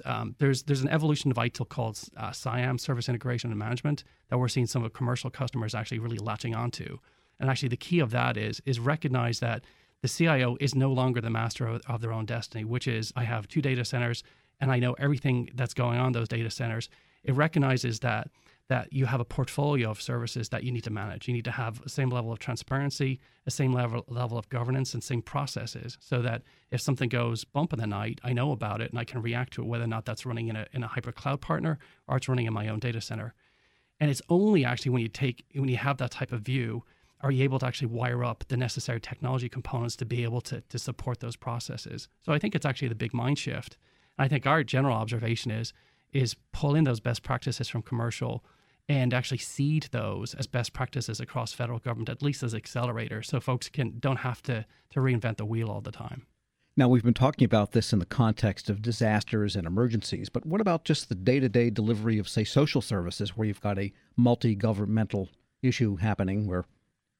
um, 0.04 0.34
there's 0.38 0.62
there's 0.64 0.82
an 0.82 0.88
evolution 0.88 1.30
of 1.30 1.36
ITIL 1.36 1.68
called 1.68 1.98
uh, 2.16 2.32
SIAM, 2.32 2.78
Service 2.78 3.08
Integration 3.08 3.50
and 3.50 3.58
Management, 3.58 4.04
that 4.28 4.38
we're 4.38 4.48
seeing 4.48 4.66
some 4.66 4.84
of 4.84 4.92
commercial 4.92 5.30
customers 5.30 5.74
actually 5.74 5.98
really 5.98 6.18
latching 6.18 6.54
onto. 6.54 6.98
And 7.40 7.50
actually, 7.50 7.70
the 7.70 7.76
key 7.76 8.00
of 8.00 8.10
that 8.10 8.36
is 8.36 8.60
is 8.64 8.78
recognize 8.78 9.40
that 9.40 9.64
the 10.02 10.08
CIO 10.08 10.56
is 10.60 10.74
no 10.74 10.92
longer 10.92 11.20
the 11.20 11.30
master 11.30 11.66
of, 11.66 11.80
of 11.86 12.00
their 12.00 12.12
own 12.12 12.26
destiny, 12.26 12.64
which 12.64 12.88
is 12.88 13.12
I 13.16 13.24
have 13.24 13.48
two 13.48 13.62
data 13.62 13.84
centers 13.84 14.22
and 14.60 14.70
I 14.70 14.78
know 14.78 14.94
everything 14.94 15.50
that's 15.54 15.74
going 15.74 15.98
on 15.98 16.12
those 16.12 16.28
data 16.28 16.50
centers. 16.50 16.88
It 17.24 17.34
recognizes 17.34 18.00
that 18.00 18.30
that 18.68 18.92
you 18.92 19.04
have 19.04 19.20
a 19.20 19.24
portfolio 19.24 19.90
of 19.90 20.00
services 20.00 20.48
that 20.48 20.64
you 20.64 20.72
need 20.72 20.84
to 20.84 20.90
manage. 20.90 21.28
You 21.28 21.34
need 21.34 21.44
to 21.44 21.50
have 21.50 21.82
the 21.82 21.90
same 21.90 22.08
level 22.08 22.32
of 22.32 22.38
transparency, 22.38 23.20
the 23.44 23.50
same 23.50 23.72
level 23.72 24.04
level 24.08 24.38
of 24.38 24.48
governance, 24.48 24.94
and 24.94 25.02
same 25.02 25.20
processes, 25.20 25.98
so 26.00 26.22
that 26.22 26.42
if 26.70 26.80
something 26.80 27.08
goes 27.08 27.44
bump 27.44 27.72
in 27.72 27.78
the 27.78 27.86
night, 27.86 28.20
I 28.24 28.32
know 28.32 28.52
about 28.52 28.80
it 28.80 28.90
and 28.90 28.98
I 28.98 29.04
can 29.04 29.20
react 29.20 29.52
to 29.54 29.62
it, 29.62 29.66
whether 29.66 29.84
or 29.84 29.88
not 29.88 30.04
that's 30.04 30.24
running 30.24 30.48
in 30.48 30.56
a 30.56 30.66
in 30.72 30.82
a 30.82 30.88
hybrid 30.88 31.16
cloud 31.16 31.40
partner 31.40 31.78
or 32.08 32.16
it's 32.16 32.28
running 32.28 32.46
in 32.46 32.54
my 32.54 32.68
own 32.68 32.78
data 32.78 33.00
center. 33.00 33.34
And 34.00 34.10
it's 34.10 34.22
only 34.28 34.64
actually 34.64 34.90
when 34.90 35.02
you 35.02 35.08
take 35.08 35.44
when 35.54 35.68
you 35.68 35.76
have 35.76 35.98
that 35.98 36.12
type 36.12 36.32
of 36.32 36.40
view 36.40 36.84
are 37.20 37.30
you 37.30 37.44
able 37.44 37.58
to 37.60 37.66
actually 37.66 37.86
wire 37.86 38.24
up 38.24 38.44
the 38.48 38.56
necessary 38.56 39.00
technology 39.00 39.48
components 39.48 39.94
to 39.96 40.04
be 40.04 40.24
able 40.24 40.40
to, 40.40 40.60
to 40.62 40.78
support 40.78 41.20
those 41.20 41.36
processes. 41.36 42.08
So 42.20 42.32
I 42.32 42.38
think 42.38 42.54
it's 42.54 42.66
actually 42.66 42.88
the 42.88 42.96
big 42.96 43.14
mind 43.14 43.38
shift. 43.38 43.76
And 44.18 44.24
I 44.24 44.28
think 44.28 44.46
our 44.46 44.64
general 44.64 44.96
observation 44.96 45.52
is 45.52 45.72
is 46.12 46.36
pull 46.52 46.74
in 46.74 46.84
those 46.84 47.00
best 47.00 47.22
practices 47.22 47.68
from 47.68 47.82
commercial 47.82 48.44
and 48.88 49.14
actually 49.14 49.38
seed 49.38 49.88
those 49.92 50.34
as 50.34 50.46
best 50.46 50.72
practices 50.72 51.20
across 51.20 51.52
federal 51.52 51.78
government, 51.78 52.08
at 52.08 52.22
least 52.22 52.42
as 52.42 52.54
accelerators, 52.54 53.26
so 53.26 53.40
folks 53.40 53.68
can 53.68 53.98
don't 53.98 54.18
have 54.18 54.42
to 54.42 54.66
to 54.90 55.00
reinvent 55.00 55.36
the 55.36 55.44
wheel 55.44 55.70
all 55.70 55.80
the 55.80 55.92
time. 55.92 56.26
Now, 56.74 56.88
we've 56.88 57.04
been 57.04 57.12
talking 57.12 57.44
about 57.44 57.72
this 57.72 57.92
in 57.92 57.98
the 57.98 58.06
context 58.06 58.70
of 58.70 58.80
disasters 58.80 59.56
and 59.56 59.66
emergencies, 59.66 60.30
but 60.30 60.46
what 60.46 60.60
about 60.60 60.84
just 60.84 61.08
the 61.10 61.14
day 61.14 61.38
to 61.38 61.48
day 61.48 61.68
delivery 61.68 62.18
of, 62.18 62.28
say, 62.28 62.44
social 62.44 62.80
services 62.80 63.36
where 63.36 63.46
you've 63.46 63.60
got 63.60 63.78
a 63.78 63.92
multi 64.16 64.54
governmental 64.54 65.28
issue 65.62 65.96
happening 65.96 66.46
where 66.46 66.64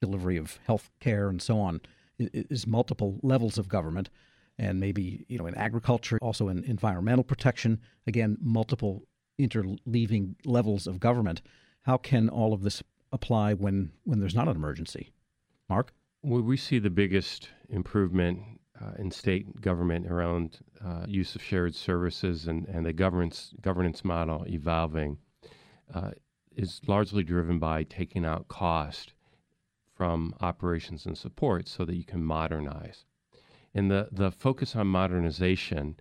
delivery 0.01 0.37
of 0.37 0.59
health 0.67 0.91
care 1.01 1.29
and 1.29 1.43
so 1.43 1.61
on 1.61 1.81
is 2.19 2.67
multiple 2.67 3.21
levels 3.23 3.59
of 3.59 3.69
government? 3.69 4.09
And 4.59 4.79
maybe, 4.79 5.25
you 5.29 5.39
know, 5.39 5.47
in 5.47 5.55
agriculture, 5.55 6.19
also 6.21 6.49
in 6.49 6.65
environmental 6.65 7.25
protection, 7.25 7.81
again, 8.07 8.37
multiple 8.41 9.03
interleaving 9.41 10.35
levels 10.45 10.87
of 10.87 11.01
government. 11.01 11.43
How 11.83 11.97
can 11.97 12.29
all 12.29 12.53
of 12.53 12.63
this 12.63 12.83
apply 13.11 13.55
when, 13.55 13.93
when 14.05 14.21
there's 14.21 14.35
not 14.35 14.49
an 14.49 14.57
emergency? 14.57 15.13
Mark? 15.69 15.93
Well, 16.23 16.43
we 16.43 16.57
see 16.57 16.79
the 16.79 16.91
biggest 16.91 17.49
improvement 17.69 18.41
uh, 18.81 18.93
in 18.99 19.11
state 19.11 19.61
government 19.61 20.07
around 20.07 20.59
uh, 20.85 21.05
use 21.07 21.35
of 21.35 21.43
shared 21.43 21.75
services 21.75 22.47
and, 22.47 22.67
and 22.69 22.87
the 22.87 22.93
governance, 22.93 23.55
governance 23.61 24.05
model 24.05 24.45
evolving 24.47 25.19
uh, 25.95 26.11
is 26.57 26.81
largely 26.87 27.23
driven 27.23 27.59
by 27.59 27.83
taking 27.85 28.25
out 28.25 28.49
cost 28.49 29.15
from 29.95 30.35
operations 30.41 31.07
and 31.07 31.17
support 31.17 31.69
so 31.69 31.85
that 31.85 31.95
you 31.95 32.05
can 32.05 32.23
modernize. 32.23 33.05
And 33.75 33.91
the, 33.91 34.09
the 34.13 34.31
focus 34.31 34.77
on 34.77 34.87
modernization 34.87 35.97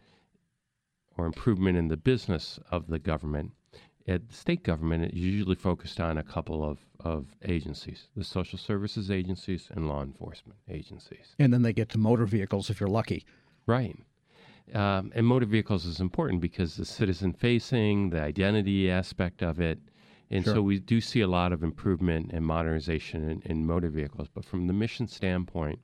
or 1.17 1.25
improvement 1.25 1.77
in 1.77 1.87
the 1.87 1.97
business 1.97 2.59
of 2.71 2.87
the 2.87 2.99
government. 2.99 3.51
At 4.07 4.27
the 4.27 4.33
state 4.33 4.63
government, 4.63 5.05
it's 5.05 5.15
usually 5.15 5.55
focused 5.55 5.99
on 5.99 6.17
a 6.17 6.23
couple 6.23 6.67
of, 6.67 6.79
of 6.99 7.27
agencies 7.45 8.07
the 8.15 8.23
social 8.23 8.57
services 8.57 9.11
agencies 9.11 9.67
and 9.71 9.87
law 9.87 10.01
enforcement 10.01 10.57
agencies. 10.69 11.35
And 11.37 11.53
then 11.53 11.61
they 11.61 11.73
get 11.73 11.89
to 11.89 11.97
motor 11.97 12.25
vehicles 12.25 12.69
if 12.69 12.79
you're 12.79 12.89
lucky. 12.89 13.25
Right. 13.67 13.95
Um, 14.73 15.11
and 15.13 15.25
motor 15.25 15.45
vehicles 15.45 15.85
is 15.85 15.99
important 15.99 16.41
because 16.41 16.75
the 16.75 16.85
citizen 16.85 17.33
facing, 17.33 18.09
the 18.09 18.21
identity 18.21 18.89
aspect 18.89 19.43
of 19.43 19.59
it. 19.59 19.79
And 20.31 20.43
sure. 20.45 20.55
so 20.55 20.61
we 20.61 20.79
do 20.79 21.01
see 21.01 21.21
a 21.21 21.27
lot 21.27 21.51
of 21.51 21.61
improvement 21.61 22.31
and 22.33 22.45
modernization 22.45 23.29
in, 23.29 23.41
in 23.41 23.67
motor 23.67 23.89
vehicles. 23.89 24.29
But 24.33 24.45
from 24.45 24.67
the 24.67 24.73
mission 24.73 25.07
standpoint, 25.07 25.79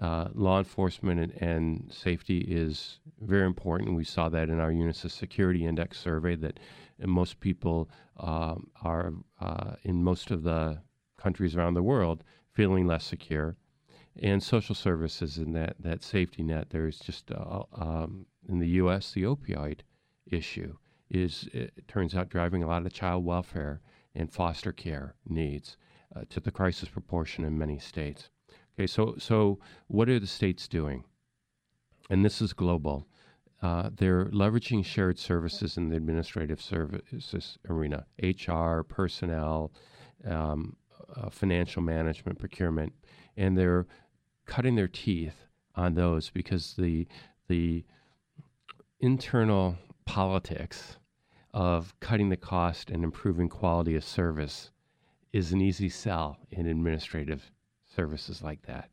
uh, 0.00 0.28
law 0.34 0.58
enforcement 0.58 1.20
and, 1.20 1.42
and, 1.42 1.92
safety 1.92 2.38
is 2.38 3.00
very 3.20 3.44
important. 3.44 3.96
We 3.96 4.04
saw 4.04 4.30
that 4.30 4.48
in 4.48 4.58
our 4.58 4.70
Unisys 4.70 5.10
Security 5.10 5.66
Index 5.66 5.98
survey 5.98 6.36
that 6.36 6.58
most 6.98 7.38
people 7.40 7.90
uh, 8.18 8.54
are 8.82 9.12
uh, 9.40 9.72
in 9.82 10.02
most 10.02 10.30
of 10.30 10.42
the 10.42 10.80
countries 11.18 11.54
around 11.54 11.74
the 11.74 11.82
world 11.82 12.24
feeling 12.52 12.86
less 12.86 13.04
secure. 13.04 13.56
And 14.22 14.42
social 14.42 14.74
services 14.74 15.38
in 15.38 15.52
that, 15.52 15.76
that 15.80 16.02
safety 16.02 16.42
net, 16.42 16.68
there's 16.70 16.98
just 16.98 17.30
uh, 17.30 17.62
um, 17.74 18.26
in 18.48 18.58
the 18.58 18.68
U.S. 18.68 19.12
the 19.12 19.22
opioid 19.24 19.80
issue 20.26 20.76
is 21.10 21.48
it 21.52 21.72
turns 21.88 22.14
out 22.14 22.28
driving 22.28 22.62
a 22.62 22.68
lot 22.68 22.86
of 22.86 22.92
child 22.92 23.24
welfare 23.24 23.80
and 24.14 24.32
foster 24.32 24.72
care 24.72 25.14
needs 25.28 25.76
uh, 26.14 26.22
to 26.30 26.40
the 26.40 26.50
crisis 26.50 26.88
proportion 26.88 27.44
in 27.44 27.58
many 27.58 27.78
states. 27.78 28.30
Okay, 28.80 28.86
so 28.86 29.14
so 29.18 29.58
what 29.88 30.08
are 30.08 30.18
the 30.18 30.26
states 30.26 30.66
doing? 30.66 31.04
And 32.08 32.24
this 32.24 32.40
is 32.40 32.54
global. 32.54 33.06
Uh, 33.60 33.90
they're 33.94 34.24
leveraging 34.30 34.86
shared 34.86 35.18
services 35.18 35.76
in 35.76 35.90
the 35.90 35.96
administrative 35.96 36.62
services 36.62 37.58
arena, 37.68 38.06
HR, 38.22 38.80
personnel, 38.80 39.70
um, 40.24 40.76
uh, 41.14 41.28
financial 41.28 41.82
management, 41.82 42.38
procurement, 42.38 42.94
and 43.36 43.58
they're 43.58 43.86
cutting 44.46 44.76
their 44.76 44.88
teeth 44.88 45.44
on 45.74 45.92
those 45.92 46.30
because 46.30 46.72
the 46.78 47.06
the 47.48 47.84
internal 49.00 49.76
politics 50.06 50.96
of 51.52 51.92
cutting 52.00 52.30
the 52.30 52.36
cost 52.38 52.88
and 52.88 53.04
improving 53.04 53.50
quality 53.50 53.94
of 53.94 54.04
service 54.04 54.70
is 55.34 55.52
an 55.52 55.60
easy 55.60 55.90
sell 55.90 56.38
in 56.50 56.66
administrative 56.66 57.52
services 57.94 58.42
like 58.42 58.62
that. 58.62 58.90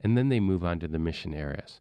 And 0.00 0.16
then 0.16 0.28
they 0.28 0.40
move 0.40 0.64
on 0.64 0.80
to 0.80 0.88
the 0.88 0.98
mission 0.98 1.34
areas. 1.34 1.80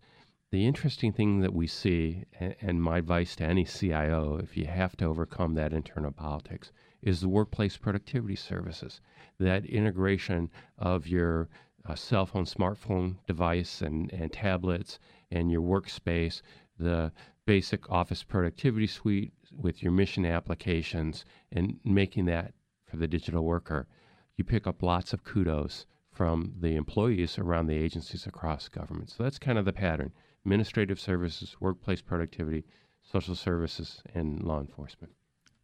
The 0.52 0.66
interesting 0.66 1.14
thing 1.14 1.42
that 1.42 1.54
we 1.54 1.68
see, 1.68 2.26
and 2.40 2.82
my 2.82 2.98
advice 2.98 3.36
to 3.36 3.44
any 3.44 3.66
CIO, 3.66 4.38
if 4.38 4.58
you 4.58 4.66
have 4.66 4.98
to 4.98 5.06
overcome 5.06 5.54
that 5.54 5.74
internal 5.74 6.12
politics, 6.12 6.72
is 7.02 7.22
the 7.22 7.30
workplace 7.30 7.78
productivity 7.78 8.36
services. 8.36 9.00
That 9.40 9.66
integration 9.66 10.50
of 10.78 11.08
your 11.08 11.50
uh, 11.86 11.96
cell 11.96 12.26
phone, 12.26 12.46
smartphone 12.46 13.18
device, 13.28 13.82
and, 13.82 14.12
and 14.12 14.34
tablets, 14.34 15.00
and 15.32 15.52
your 15.52 15.62
workspace, 15.62 16.42
the 16.78 17.12
basic 17.46 17.90
office 17.90 18.24
productivity 18.24 18.88
suite 18.88 19.34
with 19.56 19.82
your 19.82 19.92
mission 19.92 20.26
applications, 20.26 21.26
and 21.52 21.80
making 21.84 22.26
that 22.26 22.54
for 22.86 22.98
the 22.98 23.08
digital 23.08 23.46
worker. 23.46 23.88
You 24.36 24.44
pick 24.44 24.68
up 24.68 24.82
lots 24.82 25.14
of 25.14 25.24
kudos 25.24 25.86
from 26.20 26.54
the 26.60 26.76
employees 26.76 27.38
around 27.38 27.68
the 27.68 27.78
agencies 27.78 28.28
across 28.28 28.68
government. 28.68 29.10
So 29.10 29.24
that's 29.24 29.40
kind 29.40 29.58
of 29.58 29.64
the 29.64 29.72
pattern 29.72 30.12
administrative 30.44 31.00
services, 31.00 31.56
workplace 31.62 32.02
productivity, 32.02 32.66
social 33.10 33.36
services, 33.36 34.04
and 34.14 34.44
law 34.44 34.60
enforcement. 34.60 35.14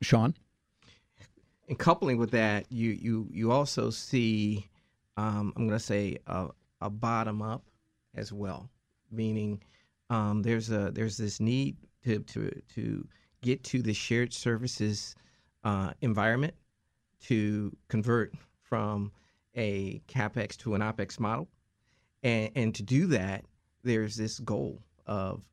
Shawn? 0.02 0.34
And 1.68 1.78
coupling 1.78 2.18
with 2.18 2.32
that, 2.32 2.72
you 2.72 2.92
you 2.92 3.28
you 3.32 3.52
also 3.52 3.90
see, 3.90 4.66
um, 5.18 5.52
I'm 5.58 5.68
going 5.68 5.78
to 5.78 5.86
say 5.86 6.20
a, 6.28 6.48
a, 6.80 6.90
bottom 6.90 7.42
up 7.42 7.66
as 8.16 8.32
well, 8.32 8.70
meaning 9.12 9.62
um, 10.10 10.42
there's 10.42 10.70
a 10.72 10.90
there's 10.90 11.18
this 11.18 11.42
need 11.42 11.76
to 12.06 12.20
to 12.20 12.62
to 12.76 13.06
get 13.42 13.62
to 13.66 13.82
the 13.82 13.94
shared 13.94 14.32
services 14.32 15.16
uh, 15.66 15.92
environment 16.00 16.54
to 17.24 17.76
convert 17.90 18.34
from 18.62 19.12
a 19.56 20.02
capex 20.08 20.58
to 20.58 20.76
an 20.76 20.82
opex 20.82 21.20
model, 21.20 21.48
and 22.24 22.52
and 22.56 22.76
to 22.76 22.84
do 22.84 23.08
that, 23.08 23.46
there's 23.84 24.16
this 24.16 24.40
goal 24.40 24.82
of 25.06 25.44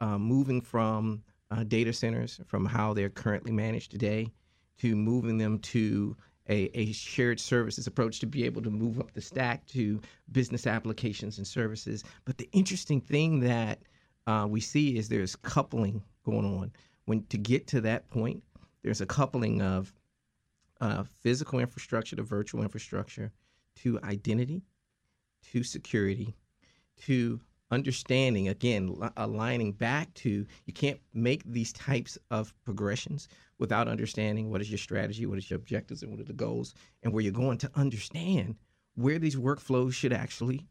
uh, 0.00 0.18
moving 0.18 0.60
from 0.60 1.22
uh, 1.50 1.64
data 1.64 1.92
centers 1.92 2.40
from 2.46 2.64
how 2.64 2.92
they're 2.92 3.10
currently 3.10 3.52
managed 3.52 3.90
today 3.90 4.32
to 4.78 4.96
moving 4.96 5.38
them 5.38 5.58
to 5.58 6.16
a, 6.48 6.70
a, 6.74 6.92
shared 6.92 7.38
services 7.38 7.86
approach 7.86 8.18
to 8.18 8.26
be 8.26 8.44
able 8.44 8.62
to 8.62 8.70
move 8.70 8.98
up 8.98 9.12
the 9.12 9.20
stack 9.20 9.64
to 9.66 10.00
business 10.32 10.66
applications 10.66 11.38
and 11.38 11.46
services. 11.46 12.02
But 12.24 12.38
the 12.38 12.48
interesting 12.52 13.00
thing 13.00 13.40
that 13.40 13.78
uh, 14.26 14.46
we 14.48 14.60
see 14.60 14.96
is 14.96 15.08
there's 15.08 15.36
coupling 15.36 16.02
going 16.24 16.44
on. 16.44 16.72
When 17.04 17.24
to 17.26 17.38
get 17.38 17.66
to 17.68 17.80
that 17.82 18.10
point, 18.10 18.42
there's 18.82 19.00
a 19.00 19.06
coupling 19.06 19.62
of 19.62 19.92
uh, 20.80 21.04
physical 21.20 21.60
infrastructure 21.60 22.16
to 22.16 22.22
virtual 22.22 22.62
infrastructure 22.62 23.30
to 23.76 23.98
identity 24.04 24.62
to 25.52 25.62
security 25.62 26.34
to 26.96 27.40
understanding 27.70 28.48
again 28.48 28.94
aligning 29.16 29.72
back 29.72 30.12
to 30.12 30.46
you 30.66 30.72
can't 30.72 31.00
make 31.14 31.42
these 31.44 31.72
types 31.72 32.18
of 32.30 32.54
progressions 32.64 33.28
without 33.58 33.88
understanding 33.88 34.50
what 34.50 34.60
is 34.60 34.70
your 34.70 34.78
strategy 34.78 35.24
what 35.24 35.38
is 35.38 35.50
your 35.50 35.56
objectives 35.56 36.02
and 36.02 36.10
what 36.10 36.20
are 36.20 36.24
the 36.24 36.32
goals 36.34 36.74
and 37.02 37.12
where 37.12 37.22
you're 37.22 37.32
going 37.32 37.56
to 37.56 37.70
understand 37.74 38.54
where 38.94 39.18
these 39.18 39.36
workflows 39.36 39.94
should 39.94 40.12
actually 40.12 40.66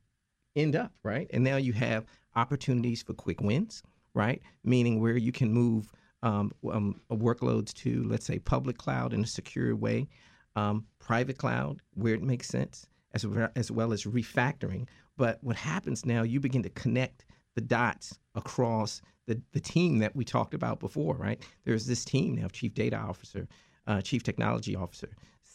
end 0.55 0.75
up 0.75 0.91
right? 1.03 1.27
And 1.33 1.43
now 1.43 1.57
you 1.57 1.73
have 1.73 2.05
opportunities 2.35 3.01
for 3.01 3.13
quick 3.13 3.41
wins 3.41 3.83
right? 4.13 4.41
Meaning 4.63 4.99
where 4.99 5.15
you 5.15 5.31
can 5.31 5.53
move 5.53 5.91
um, 6.21 6.51
um, 6.69 6.99
workloads 7.09 7.73
to 7.75 8.03
let's 8.03 8.25
say 8.25 8.39
public 8.39 8.77
cloud 8.77 9.13
in 9.13 9.23
a 9.23 9.27
secure 9.27 9.75
way 9.75 10.07
um, 10.55 10.85
private 10.99 11.37
cloud 11.37 11.81
where 11.95 12.13
it 12.13 12.21
makes 12.21 12.47
sense 12.47 12.85
as, 13.13 13.25
as 13.55 13.71
well 13.71 13.93
as 13.93 14.03
refactoring 14.05 14.87
but 15.21 15.37
what 15.43 15.55
happens 15.55 16.03
now, 16.03 16.23
you 16.23 16.39
begin 16.39 16.63
to 16.63 16.69
connect 16.69 17.25
the 17.53 17.61
dots 17.61 18.17
across 18.33 19.03
the, 19.27 19.39
the 19.51 19.59
team 19.59 19.99
that 19.99 20.15
we 20.15 20.25
talked 20.25 20.55
about 20.55 20.79
before, 20.79 21.15
right? 21.15 21.39
There's 21.63 21.85
this 21.85 22.03
team 22.03 22.33
now, 22.35 22.47
chief 22.47 22.73
data 22.73 22.95
officer, 22.95 23.47
uh, 23.85 24.01
chief 24.01 24.23
technology 24.23 24.75
officer, 24.75 25.09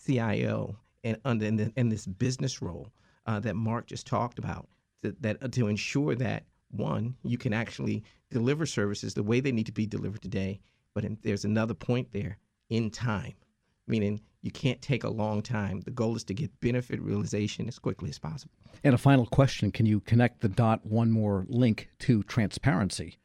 CIO, 0.05 0.77
and 1.05 1.19
under 1.25 1.47
and, 1.47 1.73
and 1.77 1.91
this 1.91 2.07
business 2.07 2.63
role 2.63 2.93
uh, 3.27 3.41
that 3.41 3.57
Mark 3.57 3.87
just 3.87 4.07
talked 4.07 4.39
about, 4.39 4.69
to, 5.03 5.17
that 5.21 5.53
to 5.53 5.67
ensure 5.67 6.15
that 6.15 6.45
one, 6.71 7.17
you 7.25 7.39
can 7.39 7.53
actually 7.53 8.05
deliver 8.31 8.67
services 8.67 9.15
the 9.15 9.23
way 9.25 9.41
they 9.41 9.53
need 9.53 9.67
to 9.67 9.73
be 9.73 9.87
delivered 9.87 10.23
today, 10.23 10.61
but 10.95 11.05
in, 11.05 11.19
there's 11.23 11.45
another 11.45 11.75
point 11.75 12.13
there 12.13 12.39
in 12.69 12.91
time, 12.91 13.35
meaning 13.87 14.21
you 14.43 14.51
can't 14.51 14.81
take 14.81 15.05
a 15.05 15.11
long 15.11 15.43
time. 15.43 15.81
The 15.81 15.91
goal 15.91 16.15
is 16.17 16.25
to 16.25 16.35
get 16.35 16.61
benefit 16.61 17.01
realization 17.01 17.67
as 17.69 17.79
quickly 17.79 18.11
as 18.11 18.19
possible. 18.19 18.55
And 18.85 18.95
a 18.95 18.99
final 18.99 19.27
question 19.27 19.71
Can 19.73 19.87
you 19.87 20.01
connect 20.01 20.41
the 20.41 20.49
dot 20.49 20.87
one 20.87 21.11
more 21.11 21.45
link 21.49 21.89
to 22.01 22.23
transparency 22.23 23.19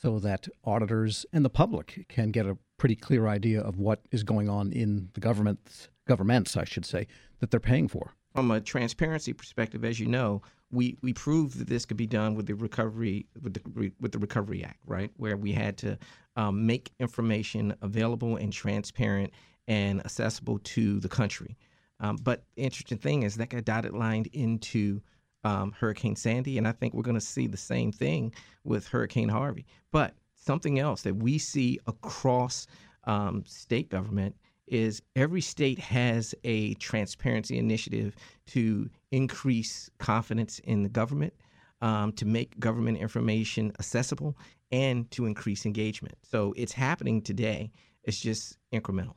so 0.00 0.18
that 0.18 0.48
auditors 0.64 1.24
and 1.32 1.44
the 1.44 1.50
public 1.50 2.04
can 2.08 2.30
get 2.30 2.46
a 2.46 2.58
pretty 2.76 2.96
clear 2.96 3.26
idea 3.26 3.60
of 3.60 3.78
what 3.78 4.02
is 4.10 4.22
going 4.22 4.48
on 4.48 4.72
in 4.72 5.08
the 5.14 5.20
government's 5.20 5.88
governments, 6.06 6.56
I 6.56 6.64
should 6.64 6.84
say, 6.84 7.06
that 7.40 7.50
they're 7.50 7.60
paying 7.60 7.88
for? 7.88 8.12
From 8.34 8.50
a 8.50 8.60
transparency 8.60 9.32
perspective, 9.32 9.84
as 9.84 9.98
you 9.98 10.06
know, 10.06 10.42
we, 10.70 10.98
we 11.00 11.12
proved 11.12 11.58
that 11.58 11.68
this 11.68 11.86
could 11.86 11.96
be 11.96 12.06
done 12.06 12.34
with 12.34 12.46
the 12.46 12.54
recovery 12.54 13.26
with 13.40 13.54
the 13.54 13.92
with 14.00 14.12
the 14.12 14.18
Recovery 14.18 14.64
Act, 14.64 14.80
right, 14.86 15.10
where 15.16 15.36
we 15.36 15.52
had 15.52 15.78
to 15.78 15.98
um, 16.36 16.66
make 16.66 16.92
information 16.98 17.74
available 17.80 18.36
and 18.36 18.52
transparent 18.52 19.32
and 19.68 20.00
accessible 20.00 20.58
to 20.60 21.00
the 21.00 21.08
country. 21.08 21.56
Um, 22.00 22.16
but 22.16 22.44
the 22.56 22.62
interesting 22.62 22.98
thing 22.98 23.22
is 23.22 23.36
that 23.36 23.50
got 23.50 23.64
dotted 23.64 23.94
lined 23.94 24.28
into 24.32 25.00
um, 25.44 25.72
Hurricane 25.72 26.16
Sandy, 26.16 26.58
and 26.58 26.66
I 26.66 26.72
think 26.72 26.92
we're 26.92 27.02
going 27.02 27.14
to 27.14 27.20
see 27.20 27.46
the 27.46 27.56
same 27.56 27.92
thing 27.92 28.34
with 28.64 28.88
Hurricane 28.88 29.28
Harvey. 29.28 29.64
But 29.92 30.14
something 30.34 30.78
else 30.78 31.02
that 31.02 31.16
we 31.16 31.38
see 31.38 31.78
across 31.86 32.66
um, 33.04 33.44
state 33.46 33.88
government 33.88 34.34
is 34.66 35.00
every 35.14 35.40
state 35.40 35.78
has 35.78 36.34
a 36.42 36.74
transparency 36.74 37.58
initiative 37.58 38.16
to 38.46 38.90
increase 39.12 39.88
confidence 39.98 40.58
in 40.60 40.82
the 40.82 40.88
government, 40.88 41.32
um, 41.80 42.12
to 42.12 42.24
make 42.24 42.58
government 42.58 42.98
information 42.98 43.72
accessible, 43.78 44.36
and 44.72 45.08
to 45.12 45.26
increase 45.26 45.64
engagement. 45.64 46.16
So 46.22 46.52
it's 46.56 46.72
happening 46.72 47.22
today. 47.22 47.70
It's 48.02 48.18
just 48.18 48.58
incremental. 48.72 49.14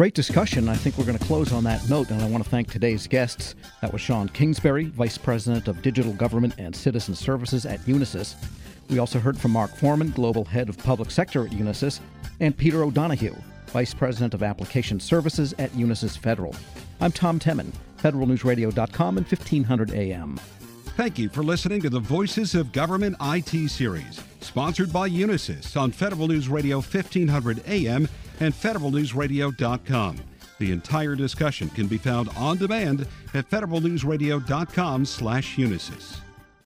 Great 0.00 0.14
discussion. 0.14 0.66
I 0.70 0.76
think 0.76 0.96
we're 0.96 1.04
going 1.04 1.18
to 1.18 1.24
close 1.26 1.52
on 1.52 1.62
that 1.64 1.86
note, 1.90 2.10
and 2.10 2.22
I 2.22 2.26
want 2.30 2.42
to 2.42 2.48
thank 2.48 2.72
today's 2.72 3.06
guests. 3.06 3.54
That 3.82 3.92
was 3.92 4.00
Shawn 4.00 4.30
Kingsberry, 4.30 4.86
Vice 4.92 5.18
President 5.18 5.68
of 5.68 5.82
Digital 5.82 6.14
Government 6.14 6.54
and 6.56 6.74
Citizen 6.74 7.14
Services 7.14 7.66
at 7.66 7.80
Unisys. 7.80 8.34
We 8.88 8.98
also 8.98 9.18
heard 9.18 9.36
from 9.38 9.50
Mark 9.50 9.76
Forman, 9.76 10.12
Global 10.12 10.42
Head 10.46 10.70
of 10.70 10.78
Public 10.78 11.10
Sector 11.10 11.44
at 11.44 11.50
Unisys, 11.50 12.00
and 12.40 12.56
Peter 12.56 12.82
O'Donoghue, 12.82 13.36
Vice 13.66 13.92
President 13.92 14.32
of 14.32 14.42
Application 14.42 14.98
Services 14.98 15.54
at 15.58 15.70
Unisys 15.72 16.16
Federal. 16.16 16.56
I'm 17.02 17.12
Tom 17.12 17.38
Temin, 17.38 17.70
federalnewsradio.com 18.02 19.18
and 19.18 19.26
1500 19.26 19.90
AM. 19.90 20.40
Thank 20.96 21.18
you 21.18 21.28
for 21.28 21.42
listening 21.42 21.82
to 21.82 21.90
the 21.90 22.00
Voices 22.00 22.54
of 22.54 22.72
Government 22.72 23.16
IT 23.20 23.68
series, 23.68 24.18
sponsored 24.40 24.94
by 24.94 25.10
Unisys 25.10 25.78
on 25.78 25.92
Federal 25.92 26.26
News 26.26 26.48
Radio 26.48 26.76
1500 26.76 27.62
AM 27.68 28.08
and 28.40 28.52
federalnewsradio.com. 28.52 30.16
The 30.58 30.72
entire 30.72 31.14
discussion 31.14 31.70
can 31.70 31.86
be 31.86 31.96
found 31.96 32.28
on 32.36 32.58
demand 32.58 33.06
at 33.32 33.48
federalnewsradio.com 33.48 35.06
slash 35.06 35.56
unisys. 35.56 36.20